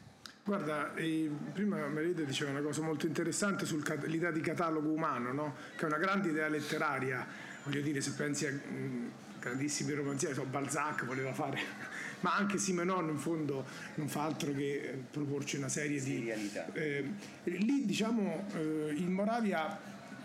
Guarda, 0.47 0.95
eh, 0.95 1.29
prima 1.53 1.89
Merida 1.89 2.23
diceva 2.23 2.53
una 2.53 2.61
cosa 2.61 2.81
molto 2.81 3.05
interessante 3.05 3.67
sull'idea 3.67 4.31
di 4.31 4.41
catalogo 4.41 4.93
umano, 4.93 5.33
no? 5.33 5.57
che 5.75 5.83
è 5.83 5.89
una 5.89 5.99
grande 5.99 6.29
idea 6.29 6.47
letteraria. 6.47 7.27
Voglio 7.65 7.81
dire, 7.81 8.01
se 8.01 8.13
pensi 8.13 8.47
a 8.47 8.53
mh, 8.53 9.11
grandissimi 9.41 9.93
romanzieri, 9.93 10.35
so, 10.35 10.45
Balzac 10.45 11.05
voleva 11.05 11.33
fare, 11.33 11.59
ma 12.23 12.37
anche 12.37 12.59
Simenon 12.59 13.09
in 13.09 13.19
fondo 13.19 13.65
non 13.97 14.07
fa 14.07 14.23
altro 14.23 14.53
che 14.53 14.83
eh, 14.83 15.03
proporci 15.11 15.57
una 15.57 15.69
serie 15.69 16.01
di... 16.01 16.31
Eh, 16.75 17.11
lì 17.43 17.85
diciamo 17.85 18.47
eh, 18.55 18.93
in 18.95 19.11
Moravia 19.11 19.77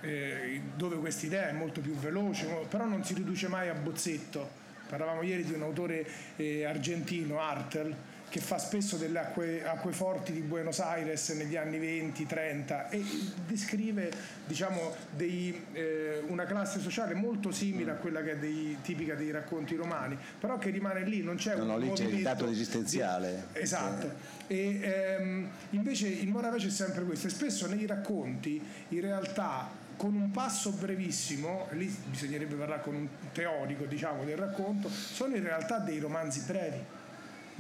eh, 0.02 0.62
dove 0.76 0.98
questa 0.98 1.26
idea 1.26 1.50
è 1.50 1.54
molto 1.54 1.82
più 1.82 1.96
veloce, 1.96 2.68
però 2.70 2.86
non 2.86 3.04
si 3.04 3.16
riduce 3.16 3.48
mai 3.48 3.70
a 3.70 3.74
bozzetto. 3.74 4.60
Parlavamo 4.88 5.24
ieri 5.24 5.46
di 5.46 5.54
un 5.54 5.64
autore 5.64 6.06
eh, 6.36 6.64
argentino, 6.66 7.40
Artel, 7.40 7.96
che 8.32 8.40
fa 8.40 8.58
spesso 8.58 8.96
delle 8.96 9.20
acque, 9.20 9.62
acque, 9.66 9.92
forti 9.92 10.32
di 10.32 10.40
Buenos 10.40 10.80
Aires 10.80 11.28
negli 11.32 11.58
anni 11.58 11.78
20-30 11.80 12.90
e 12.90 13.04
descrive 13.46 14.10
diciamo, 14.48 14.96
dei, 15.18 15.66
eh, 15.74 16.24
una 16.28 16.46
classe 16.46 16.80
sociale 16.80 17.14
molto 17.14 17.52
simile 17.52 17.92
a 17.92 17.96
quella 17.96 18.24
che 18.24 18.32
è 18.32 18.38
dei, 18.38 18.78
tipica 18.82 19.16
dei 19.16 19.32
racconti 19.32 19.76
romani, 19.76 20.18
però 20.40 20.58
che 20.58 20.70
rimane 20.70 21.04
lì, 21.04 21.22
non 21.22 21.36
c'è 21.36 21.58
no, 21.58 21.64
un 21.64 21.68
no, 21.68 21.78
lì 21.78 21.92
c'è 21.92 22.06
il 22.06 22.22
dato 22.22 22.48
esistenziale. 22.48 23.48
Di, 23.52 23.60
esatto. 23.60 24.10
E, 24.48 24.80
ehm, 24.82 25.50
invece 25.72 26.08
in 26.08 26.30
Moravia 26.30 26.58
c'è 26.58 26.70
sempre 26.70 27.04
questo 27.04 27.28
e 27.28 27.32
spesso 27.32 27.68
nei 27.68 27.86
racconti 27.86 28.64
in 28.88 29.02
realtà 29.02 29.70
con 29.98 30.16
un 30.16 30.32
passo 30.32 30.72
brevissimo, 30.72 31.68
lì 31.72 31.94
bisognerebbe 32.06 32.56
parlare 32.56 32.82
con 32.82 32.96
un 32.96 33.08
teorico 33.34 33.84
diciamo, 33.84 34.24
del 34.24 34.38
racconto, 34.38 34.88
sono 34.90 35.36
in 35.36 35.44
realtà 35.44 35.80
dei 35.80 36.00
romanzi 36.00 36.44
brevi 36.48 37.00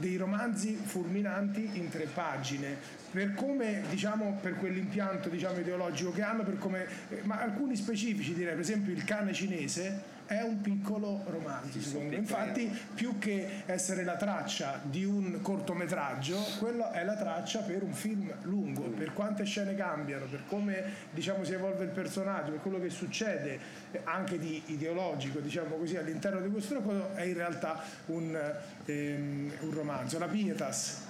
dei 0.01 0.17
romanzi 0.17 0.73
fulminanti 0.73 1.69
in 1.73 1.89
tre 1.89 2.07
pagine. 2.13 2.75
Per 3.11 3.33
come 3.35 3.83
diciamo 3.89 4.39
per 4.41 4.55
quell'impianto 4.55 5.29
diciamo, 5.29 5.59
ideologico 5.59 6.11
che 6.11 6.23
hanno, 6.23 6.43
per 6.43 6.57
come, 6.57 6.85
eh, 7.09 7.21
ma 7.23 7.39
alcuni 7.39 7.75
specifici 7.75 8.33
direi, 8.33 8.53
per 8.53 8.61
esempio 8.61 8.91
il 8.91 9.03
cane 9.05 9.31
cinese 9.31 10.10
è 10.31 10.41
un 10.43 10.61
piccolo 10.61 11.23
romanzo. 11.25 11.99
Infatti 11.99 12.71
più 12.93 13.17
che 13.19 13.63
essere 13.65 14.05
la 14.05 14.15
traccia 14.15 14.79
di 14.81 15.03
un 15.03 15.41
cortometraggio, 15.41 16.37
quello 16.57 16.89
è 16.91 17.03
la 17.03 17.17
traccia 17.17 17.59
per 17.59 17.83
un 17.83 17.91
film 17.91 18.33
lungo, 18.43 18.83
per 18.83 19.11
quante 19.11 19.43
scene 19.43 19.75
cambiano, 19.75 20.27
per 20.27 20.43
come 20.47 20.83
diciamo, 21.11 21.43
si 21.43 21.51
evolve 21.51 21.83
il 21.83 21.89
personaggio, 21.89 22.51
per 22.51 22.61
quello 22.61 22.79
che 22.79 22.89
succede 22.89 23.59
anche 24.05 24.39
di 24.39 24.61
ideologico 24.67 25.39
diciamo 25.39 25.75
così, 25.75 25.97
all'interno 25.97 26.39
di 26.39 26.49
questo 26.49 26.75
racconto 26.75 27.13
è 27.13 27.23
in 27.23 27.33
realtà 27.33 27.83
un, 28.05 28.53
ehm, 28.85 29.51
un 29.59 29.73
romanzo. 29.73 30.17
La 30.17 30.27
Pietas 30.27 31.09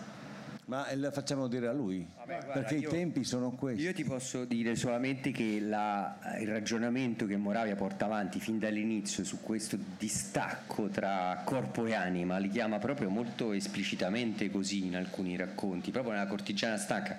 ma 0.71 0.88
la 0.95 1.12
facciamo 1.12 1.47
dire 1.47 1.67
a 1.67 1.73
lui, 1.73 2.07
Vabbè, 2.15 2.45
guarda, 2.45 2.53
perché 2.53 2.75
io, 2.75 2.88
i 2.88 2.91
tempi 2.91 3.25
sono 3.25 3.51
questi. 3.51 3.81
Io 3.81 3.93
ti 3.93 4.05
posso 4.05 4.45
dire 4.45 4.77
solamente 4.77 5.31
che 5.31 5.60
la, 5.60 6.17
il 6.39 6.47
ragionamento 6.47 7.25
che 7.25 7.36
Moravia 7.36 7.75
porta 7.75 8.05
avanti 8.05 8.39
fin 8.39 8.57
dall'inizio 8.57 9.25
su 9.25 9.41
questo 9.41 9.77
distacco 9.97 10.88
tra 10.88 11.41
corpo 11.43 11.86
e 11.88 11.93
anima 11.93 12.38
li 12.38 12.47
chiama 12.47 12.79
proprio 12.79 13.10
molto 13.10 13.51
esplicitamente 13.51 14.49
così 14.49 14.86
in 14.86 14.95
alcuni 14.95 15.36
racconti, 15.36 15.91
proprio 15.91 16.13
nella 16.13 16.27
Cortigiana 16.27 16.77
Stacca. 16.77 17.17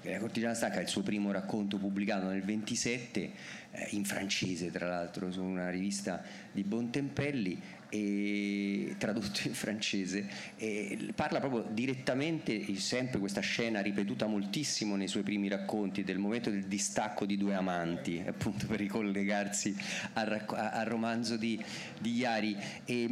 La 0.00 0.18
Cortigiana 0.18 0.54
Stacca 0.54 0.78
è 0.78 0.82
il 0.82 0.88
suo 0.88 1.02
primo 1.02 1.30
racconto 1.30 1.76
pubblicato 1.76 2.28
nel 2.28 2.42
27, 2.42 3.30
eh, 3.70 3.86
in 3.90 4.06
francese 4.06 4.70
tra 4.70 4.88
l'altro, 4.88 5.30
su 5.30 5.42
una 5.42 5.68
rivista 5.68 6.22
di 6.50 6.62
Bontempelli 6.62 7.60
e, 7.88 8.94
tradotto 8.98 9.40
in 9.46 9.54
francese, 9.54 10.26
e 10.56 11.12
parla 11.14 11.40
proprio 11.40 11.66
direttamente, 11.70 12.74
sempre 12.76 13.18
questa 13.18 13.40
scena 13.40 13.80
ripetuta 13.80 14.26
moltissimo 14.26 14.96
nei 14.96 15.08
suoi 15.08 15.22
primi 15.22 15.48
racconti, 15.48 16.04
del 16.04 16.18
momento 16.18 16.50
del 16.50 16.64
distacco 16.64 17.26
di 17.26 17.36
due 17.36 17.54
amanti, 17.54 18.22
appunto 18.26 18.66
per 18.66 18.78
ricollegarsi 18.78 19.76
al, 20.14 20.44
al 20.46 20.86
romanzo 20.86 21.36
di, 21.36 21.62
di 21.98 22.16
Iari. 22.16 22.56
E, 22.84 23.06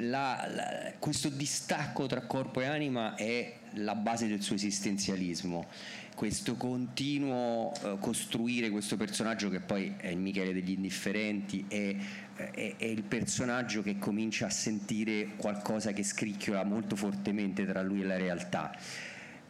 la, 0.00 0.48
la, 0.54 0.92
questo 0.98 1.28
distacco 1.28 2.06
tra 2.06 2.22
corpo 2.22 2.60
e 2.60 2.66
anima 2.66 3.14
è 3.14 3.54
la 3.72 3.94
base 3.94 4.26
del 4.26 4.42
suo 4.42 4.54
esistenzialismo 4.54 5.66
questo 6.18 6.56
continuo 6.56 7.70
uh, 7.80 7.96
costruire 8.00 8.70
questo 8.70 8.96
personaggio 8.96 9.48
che 9.48 9.60
poi 9.60 9.94
è 9.98 10.08
il 10.08 10.18
Michele 10.18 10.52
degli 10.52 10.72
indifferenti 10.72 11.64
è, 11.68 11.94
è, 12.38 12.76
è, 12.76 12.84
il 12.84 13.02
personaggio 13.02 13.82
che 13.82 13.98
comincia 13.98 14.46
a 14.46 14.50
sentire 14.50 15.30
qualcosa 15.36 15.92
che 15.92 16.04
scricchiola 16.04 16.62
molto 16.62 16.94
fortemente 16.94 17.66
tra 17.66 17.82
lui 17.82 18.02
e 18.02 18.04
la 18.04 18.16
realtà. 18.16 18.72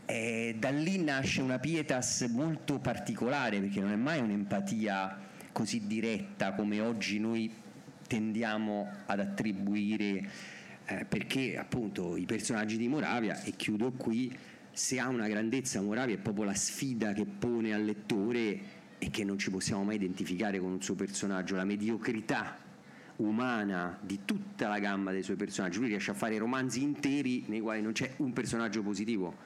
E 0.06 0.56
da 0.58 0.70
lì 0.70 1.02
nasce 1.02 1.42
una 1.42 1.58
pietas 1.58 2.22
molto 2.30 2.78
particolare 2.78 3.60
perché 3.60 3.80
non 3.80 3.92
è 3.92 3.96
mai 3.96 4.20
un'empatia 4.20 5.26
così 5.52 5.86
diretta 5.86 6.54
come 6.54 6.80
oggi 6.80 7.18
noi 7.18 7.52
tendiamo 8.06 8.90
ad 9.04 9.20
attribuire 9.20 10.28
eh, 10.86 11.04
perché 11.04 11.58
appunto 11.58 12.16
i 12.16 12.24
personaggi 12.24 12.78
di 12.78 12.88
Moravia 12.88 13.42
e 13.42 13.50
chiudo 13.50 13.92
qui 13.92 14.34
se 14.72 14.98
ha 14.98 15.08
una 15.08 15.28
grandezza 15.28 15.82
Moravia 15.82 16.14
è 16.14 16.18
proprio 16.18 16.44
la 16.44 16.54
sfida 16.54 17.12
che 17.12 17.26
pone 17.26 17.74
al 17.74 17.84
lettore 17.84 18.60
e 18.98 19.10
che 19.10 19.24
non 19.24 19.38
ci 19.38 19.50
possiamo 19.50 19.84
mai 19.84 19.96
identificare 19.96 20.58
con 20.58 20.70
un 20.70 20.80
suo 20.80 20.94
personaggio, 20.94 21.54
la 21.54 21.64
mediocrità 21.64 22.66
umana 23.18 23.98
di 24.00 24.20
tutta 24.24 24.68
la 24.68 24.78
gamma 24.78 25.10
dei 25.10 25.22
suoi 25.22 25.36
personaggi. 25.36 25.78
Lui 25.78 25.88
riesce 25.88 26.10
a 26.10 26.14
fare 26.14 26.38
romanzi 26.38 26.82
interi 26.82 27.44
nei 27.46 27.60
quali 27.60 27.80
non 27.80 27.92
c'è 27.92 28.14
un 28.18 28.32
personaggio 28.32 28.82
positivo 28.82 29.36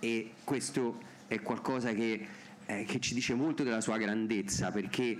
e 0.00 0.32
questo 0.44 1.00
è 1.26 1.40
qualcosa 1.40 1.92
che, 1.92 2.26
eh, 2.66 2.84
che 2.84 3.00
ci 3.00 3.14
dice 3.14 3.34
molto 3.34 3.62
della 3.62 3.80
sua 3.80 3.98
grandezza 3.98 4.70
perché 4.70 5.16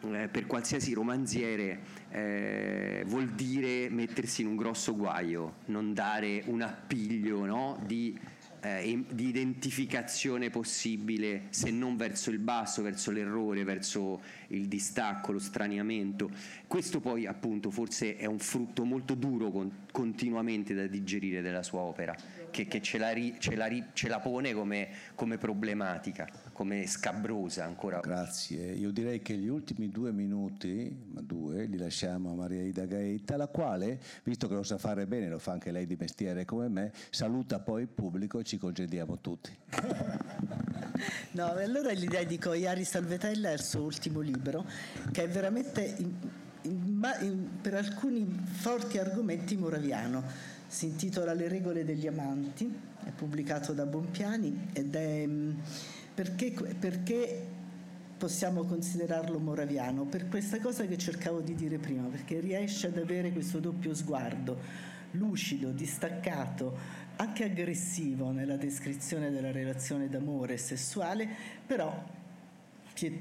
eh, 0.00 0.28
per 0.28 0.46
qualsiasi 0.46 0.92
romanziere 0.92 1.80
eh, 2.10 3.02
vuol 3.06 3.28
dire 3.30 3.88
mettersi 3.88 4.42
in 4.42 4.48
un 4.48 4.56
grosso 4.56 4.94
guaio, 4.94 5.56
non 5.66 5.94
dare 5.94 6.42
un 6.46 6.62
appiglio 6.62 7.44
no, 7.44 7.82
di 7.84 8.16
eh, 8.60 9.04
di 9.08 9.28
identificazione 9.28 10.50
possibile, 10.50 11.44
se 11.50 11.70
non 11.70 11.96
verso 11.96 12.30
il 12.30 12.38
basso, 12.38 12.82
verso 12.82 13.10
l'errore, 13.10 13.64
verso 13.64 14.20
il 14.48 14.66
distacco, 14.66 15.32
lo 15.32 15.38
straniamento. 15.38 16.30
Questo 16.66 17.00
poi 17.00 17.26
appunto 17.26 17.70
forse 17.70 18.16
è 18.16 18.26
un 18.26 18.38
frutto 18.38 18.84
molto 18.84 19.14
duro 19.14 19.50
con, 19.50 19.86
continuamente 19.90 20.74
da 20.74 20.86
digerire 20.86 21.42
della 21.42 21.62
sua 21.62 21.80
opera, 21.80 22.16
che, 22.50 22.66
che 22.66 22.80
ce, 22.80 22.98
la 22.98 23.10
ri, 23.10 23.36
ce, 23.38 23.54
la 23.56 23.66
ri, 23.66 23.84
ce, 23.92 24.08
la 24.08 24.20
pone 24.20 24.52
come, 24.52 24.88
come 25.14 25.38
problematica, 25.38 26.28
come 26.58 26.88
scabrosa 26.88 27.64
ancora. 27.64 28.00
Grazie, 28.00 28.72
io 28.72 28.90
direi 28.90 29.22
che 29.22 29.36
gli 29.36 29.46
ultimi 29.46 29.90
due 29.90 30.10
minuti, 30.10 30.92
ma 31.12 31.20
due, 31.20 31.66
li 31.66 31.76
lasciamo 31.76 32.32
a 32.32 32.34
Maria 32.34 32.62
Ida 32.62 32.84
Gaeta, 32.84 33.36
la 33.36 33.46
quale, 33.46 34.00
visto 34.24 34.48
che 34.48 34.54
lo 34.54 34.64
sa 34.64 34.76
fare 34.76 35.06
bene, 35.06 35.28
lo 35.28 35.38
fa 35.38 35.52
anche 35.52 35.70
lei 35.70 35.86
di 35.86 35.96
mestiere 35.96 36.44
come 36.44 36.66
me, 36.66 36.92
saluta 37.10 37.60
poi 37.60 37.82
il 37.82 37.86
pubblico 37.86 38.40
e 38.40 38.42
ci 38.42 38.58
congediamo 38.58 39.20
tutti. 39.20 39.56
No, 41.30 41.44
allora 41.52 41.92
gli 41.92 42.08
dedico 42.08 42.52
Iari 42.52 42.82
Salvetella 42.82 43.52
il 43.52 43.60
suo 43.60 43.82
ultimo 43.82 44.18
libro, 44.18 44.64
che 45.12 45.22
è 45.22 45.28
veramente 45.28 45.94
in, 45.98 46.12
in, 46.62 47.08
in, 47.20 47.48
per 47.62 47.74
alcuni 47.74 48.26
forti 48.50 48.98
argomenti 48.98 49.56
moraviano. 49.56 50.24
Si 50.66 50.86
intitola 50.86 51.34
Le 51.34 51.46
regole 51.46 51.84
degli 51.84 52.08
amanti, 52.08 52.68
è 53.04 53.10
pubblicato 53.10 53.72
da 53.72 53.86
Bompiani 53.86 54.70
ed 54.72 54.94
è 54.96 55.24
mm, 55.24 55.50
perché, 56.18 56.50
perché 56.50 57.46
possiamo 58.16 58.64
considerarlo 58.64 59.38
moraviano? 59.38 60.02
Per 60.02 60.28
questa 60.28 60.58
cosa 60.58 60.84
che 60.84 60.98
cercavo 60.98 61.40
di 61.40 61.54
dire 61.54 61.78
prima, 61.78 62.08
perché 62.08 62.40
riesce 62.40 62.88
ad 62.88 62.98
avere 62.98 63.30
questo 63.30 63.60
doppio 63.60 63.94
sguardo, 63.94 64.58
lucido, 65.12 65.70
distaccato, 65.70 66.76
anche 67.14 67.44
aggressivo 67.44 68.32
nella 68.32 68.56
descrizione 68.56 69.30
della 69.30 69.52
relazione 69.52 70.08
d'amore 70.08 70.56
sessuale, 70.56 71.28
però 71.64 72.04
piet- 72.94 73.20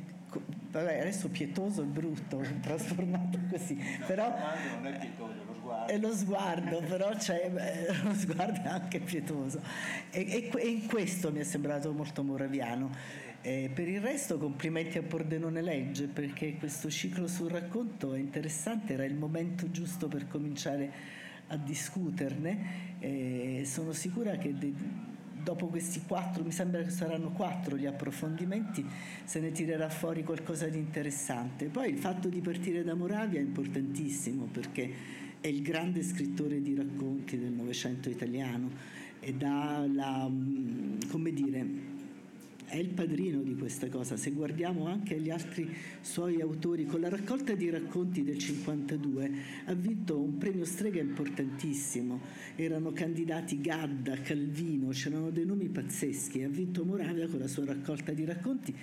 vabbè, 0.72 1.00
adesso 1.00 1.30
pietoso 1.30 1.84
è 1.84 1.86
brutto, 1.86 2.42
trasformato 2.62 3.38
così, 3.48 3.78
però 4.08 4.36
non 4.74 4.88
è 4.88 4.98
pietoso, 4.98 5.57
sguardo. 5.68 5.92
È 5.92 5.98
lo 5.98 6.14
sguardo, 6.14 6.82
però 6.88 7.10
c'è, 7.16 7.50
beh, 7.50 8.04
lo 8.04 8.14
sguardo 8.14 8.62
è 8.64 8.68
anche 8.68 9.00
pietoso. 9.00 9.62
E, 10.10 10.22
e, 10.22 10.52
e, 10.58 10.68
in 10.68 10.88
questo 10.88 11.32
mi 11.32 11.40
è 11.40 11.44
sembrato 11.44 11.92
molto 11.92 12.24
moraviano. 12.24 13.26
Eh, 13.42 13.70
per 13.74 13.88
il 13.88 14.02
resto 14.02 14.38
complimenti 14.38 14.98
a 14.98 15.04
Pordenone 15.04 15.62
Legge 15.62 16.08
perché 16.08 16.56
questo 16.56 16.90
ciclo 16.90 17.28
sul 17.28 17.50
racconto 17.50 18.14
è 18.14 18.20
interessante, 18.20 18.94
era 18.94 19.06
il 19.06 19.16
momento 19.16 19.70
giusto 19.70 20.08
per 20.08 20.28
cominciare 20.28 21.16
a 21.48 21.56
discuterne 21.56 22.96
e 23.00 23.62
sono 23.64 23.94
sicura 23.94 24.36
che 24.38 24.58
de- 24.58 24.74
dopo 25.44 25.68
questi 25.68 26.02
quattro, 26.06 26.44
mi 26.44 26.52
sembra 26.52 26.82
che 26.82 26.90
saranno 26.90 27.30
quattro 27.30 27.78
gli 27.78 27.86
approfondimenti, 27.86 28.86
se 29.24 29.40
ne 29.40 29.52
tirerà 29.52 29.88
fuori 29.88 30.24
qualcosa 30.24 30.68
di 30.68 30.78
interessante. 30.78 31.68
Poi 31.68 31.90
il 31.90 31.98
fatto 31.98 32.28
di 32.28 32.42
partire 32.42 32.84
da 32.84 32.96
Moravia 32.96 33.40
è 33.40 33.44
importantissimo 33.44 34.50
perché 34.52 35.27
è 35.39 35.47
il 35.47 35.62
grande 35.62 36.04
scrittore 36.04 36.62
di 36.62 36.76
racconti 36.76 37.38
del 37.38 37.52
Novecento 37.52 38.10
italiano 38.10 38.69
e 39.19 39.34
dà 39.34 39.86
la, 39.91 40.28
mm, 40.30 41.00
come 41.10 41.32
dire, 41.32 41.95
è 42.67 42.76
il 42.76 42.89
padrino 42.89 43.41
di 43.41 43.56
questa 43.56 43.88
cosa. 43.88 44.17
Se 44.17 44.32
guardiamo 44.32 44.88
anche 44.88 45.19
gli 45.19 45.30
altri 45.30 45.73
suoi 46.02 46.41
autori, 46.41 46.86
con 46.86 47.00
la 47.00 47.08
raccolta 47.08 47.54
di 47.54 47.69
racconti 47.69 48.23
del 48.23 48.38
52 48.38 49.32
ha 49.65 49.73
vinto 49.73 50.19
un 50.19 50.38
premio 50.38 50.65
strega 50.65 51.00
importantissimo. 51.00 52.19
Erano 52.56 52.91
candidati 52.91 53.62
Gadda, 53.62 54.19
Calvino, 54.21 54.89
c'erano 54.89 55.30
dei 55.30 55.45
nomi 55.45 55.69
pazzeschi. 55.69 56.43
Ha 56.43 56.50
vinto 56.50 56.84
Moravia 56.84 57.28
con 57.28 57.39
la 57.39 57.47
sua 57.47 57.65
raccolta 57.65 58.12
di 58.12 58.26
racconti 58.26 58.76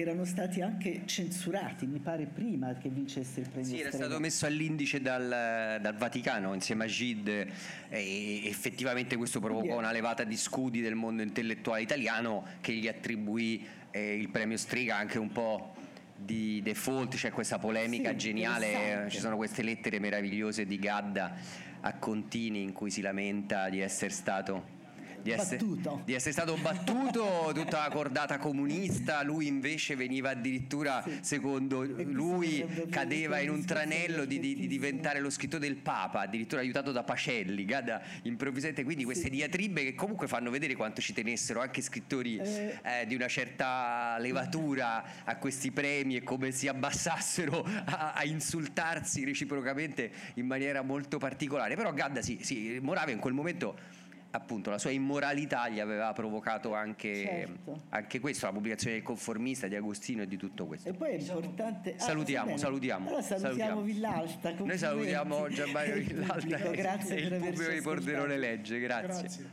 che 0.00 0.08
erano 0.08 0.24
stati 0.24 0.62
anche 0.62 1.02
censurati, 1.04 1.86
mi 1.86 1.98
pare 1.98 2.24
prima 2.24 2.72
che 2.74 2.88
vincesse 2.88 3.40
il 3.40 3.50
premio. 3.50 3.68
Sì, 3.68 3.80
era 3.80 3.90
stato 3.90 4.18
messo 4.18 4.46
all'indice 4.46 5.02
dal, 5.02 5.78
dal 5.80 5.94
Vaticano 5.94 6.54
insieme 6.54 6.84
a 6.84 6.86
Gide 6.86 7.50
e 7.90 8.46
effettivamente 8.46 9.16
questo 9.16 9.40
provocò 9.40 9.76
una 9.76 9.92
levata 9.92 10.24
di 10.24 10.36
scudi 10.36 10.80
del 10.80 10.94
mondo 10.94 11.22
intellettuale 11.22 11.82
italiano 11.82 12.46
che 12.62 12.72
gli 12.72 12.88
attribuì 12.88 13.66
eh, 13.90 14.16
il 14.16 14.30
premio 14.30 14.56
Striga 14.56 14.96
anche 14.96 15.18
un 15.18 15.30
po' 15.32 15.74
di 16.16 16.60
default, 16.62 17.16
c'è 17.16 17.30
questa 17.30 17.58
polemica 17.58 18.10
sì, 18.10 18.16
geniale, 18.16 19.06
ci 19.10 19.18
sono 19.18 19.36
queste 19.36 19.62
lettere 19.62 19.98
meravigliose 19.98 20.64
di 20.64 20.78
Gadda 20.78 21.34
a 21.80 21.94
Contini 21.94 22.62
in 22.62 22.72
cui 22.72 22.90
si 22.90 23.00
lamenta 23.02 23.68
di 23.68 23.80
essere 23.80 24.10
stato 24.10 24.78
di, 25.22 25.30
essere, 25.30 25.64
di 26.04 26.14
essere, 26.14 26.32
stato 26.32 26.56
battuto, 26.56 27.50
tutta 27.54 27.80
la 27.80 27.90
cordata 27.90 28.38
comunista, 28.38 29.22
lui 29.22 29.46
invece 29.46 29.96
veniva 29.96 30.30
addirittura, 30.30 31.02
sì. 31.02 31.18
secondo 31.20 31.82
lui, 31.82 32.64
cadeva 32.90 33.40
in 33.40 33.50
un 33.50 33.64
tranello 33.64 34.24
di, 34.24 34.38
di, 34.38 34.54
di, 34.54 34.66
diventare 34.66 35.20
lo 35.20 35.30
scrittore 35.30 35.66
del 35.66 35.76
Papa, 35.76 36.20
addirittura 36.20 36.60
aiutato 36.60 36.92
da 36.92 37.02
Pacelli, 37.02 37.64
Gada 37.64 38.02
improvvisamente, 38.22 38.84
quindi 38.84 39.04
queste 39.04 39.24
sì. 39.24 39.30
diatribe 39.30 39.84
che 39.84 39.94
comunque 39.94 40.26
fanno 40.26 40.50
vedere 40.50 40.74
quanto 40.74 41.00
ci 41.00 41.12
tenessero 41.12 41.60
anche 41.60 41.82
scrittori 41.82 42.36
eh. 42.36 42.78
Eh, 42.82 43.06
di 43.06 43.14
una 43.14 43.28
certa 43.28 44.16
levatura 44.18 45.24
a 45.24 45.36
questi 45.36 45.70
premi 45.70 46.16
e 46.16 46.22
come 46.22 46.50
si 46.52 46.68
abbassassero 46.68 47.64
a, 47.84 48.12
a 48.14 48.24
insultarsi 48.24 49.24
reciprocamente 49.24 50.10
in 50.34 50.46
maniera 50.46 50.82
molto 50.82 51.18
particolare. 51.18 51.76
Però 51.76 51.92
Gadda 51.92 52.22
sì, 52.22 52.38
sì, 52.42 52.78
Moravia 52.80 53.14
in 53.14 53.20
quel 53.20 53.34
momento 53.34 53.98
appunto 54.32 54.70
la 54.70 54.78
sua 54.78 54.90
immoralità 54.90 55.68
gli 55.68 55.80
aveva 55.80 56.12
provocato 56.12 56.74
anche, 56.74 57.14
certo. 57.14 57.82
anche, 57.90 58.20
questo, 58.20 58.46
la 58.46 58.52
pubblicazione 58.52 58.96
del 58.96 59.04
conformista 59.04 59.66
di 59.66 59.76
Agostino 59.76 60.22
e 60.22 60.26
di 60.26 60.36
tutto 60.36 60.66
questo. 60.66 60.88
E 60.88 60.92
poi 60.92 61.10
è 61.10 61.18
importante... 61.18 61.94
Salutiamo, 61.98 62.54
ah, 62.54 62.58
salutiamo. 62.58 63.08
Allora 63.08 63.22
salutiamo, 63.22 63.54
salutiamo. 63.54 63.80
Villalta. 63.82 64.54
Noi 64.58 64.78
salutiamo 64.78 65.48
Gianmario 65.50 65.94
Villalta 65.94 66.70
grazie 66.70 67.16
e 67.16 67.20
il 67.20 67.36
pubblico 67.38 67.70
di 67.70 67.80
Pordenone 67.80 68.36
Legge, 68.36 68.78
grazie. 68.78 69.22
Grazie. 69.22 69.50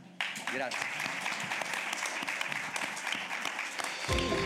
grazie. 0.52 1.17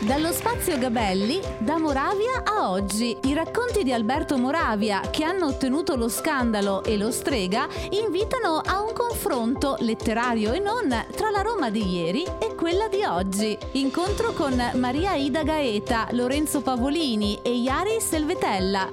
Dallo 0.05 0.33
spazio 0.33 0.79
Gabelli, 0.79 1.41
da 1.59 1.79
Moravia 1.79 2.43
a 2.45 2.69
oggi, 2.73 3.17
i 3.23 3.35
racconti 3.35 3.85
di 3.85 3.93
Alberto 3.93 4.37
Moravia 4.37 4.99
che 4.99 5.23
hanno 5.23 5.47
ottenuto 5.47 5.95
lo 5.95 6.09
scandalo 6.09 6.83
e 6.83 6.97
lo 6.97 7.13
strega 7.13 7.69
invitano 7.91 8.61
a 8.65 8.83
un 8.83 8.93
confronto 8.93 9.77
letterario 9.79 10.55
e 10.55 10.59
non 10.59 10.89
tra 11.15 11.31
la 11.31 11.43
Roma 11.43 11.71
di 11.71 11.89
ieri 11.89 12.25
e 12.41 12.57
quella 12.57 12.89
di 12.89 13.05
oggi. 13.05 13.57
Incontro 13.73 14.33
con 14.33 14.61
Maria 14.75 15.15
Ida 15.15 15.45
Gaeta, 15.45 16.09
Lorenzo 16.11 16.63
Pavolini 16.63 17.39
e 17.41 17.53
Iari 17.53 18.01
Selvetella. 18.01 18.91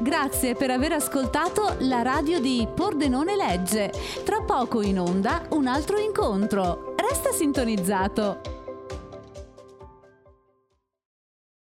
Grazie 0.00 0.56
per 0.56 0.72
aver 0.72 0.90
ascoltato 0.90 1.76
la 1.80 2.02
radio 2.02 2.40
di 2.40 2.66
Pordenone 2.74 3.36
Legge. 3.36 3.92
Tra 4.24 4.42
poco 4.42 4.82
in 4.82 4.98
onda 4.98 5.46
un 5.50 5.68
altro 5.68 5.98
incontro. 5.98 6.94
Resta 6.96 7.30
sintonizzato. 7.30 8.61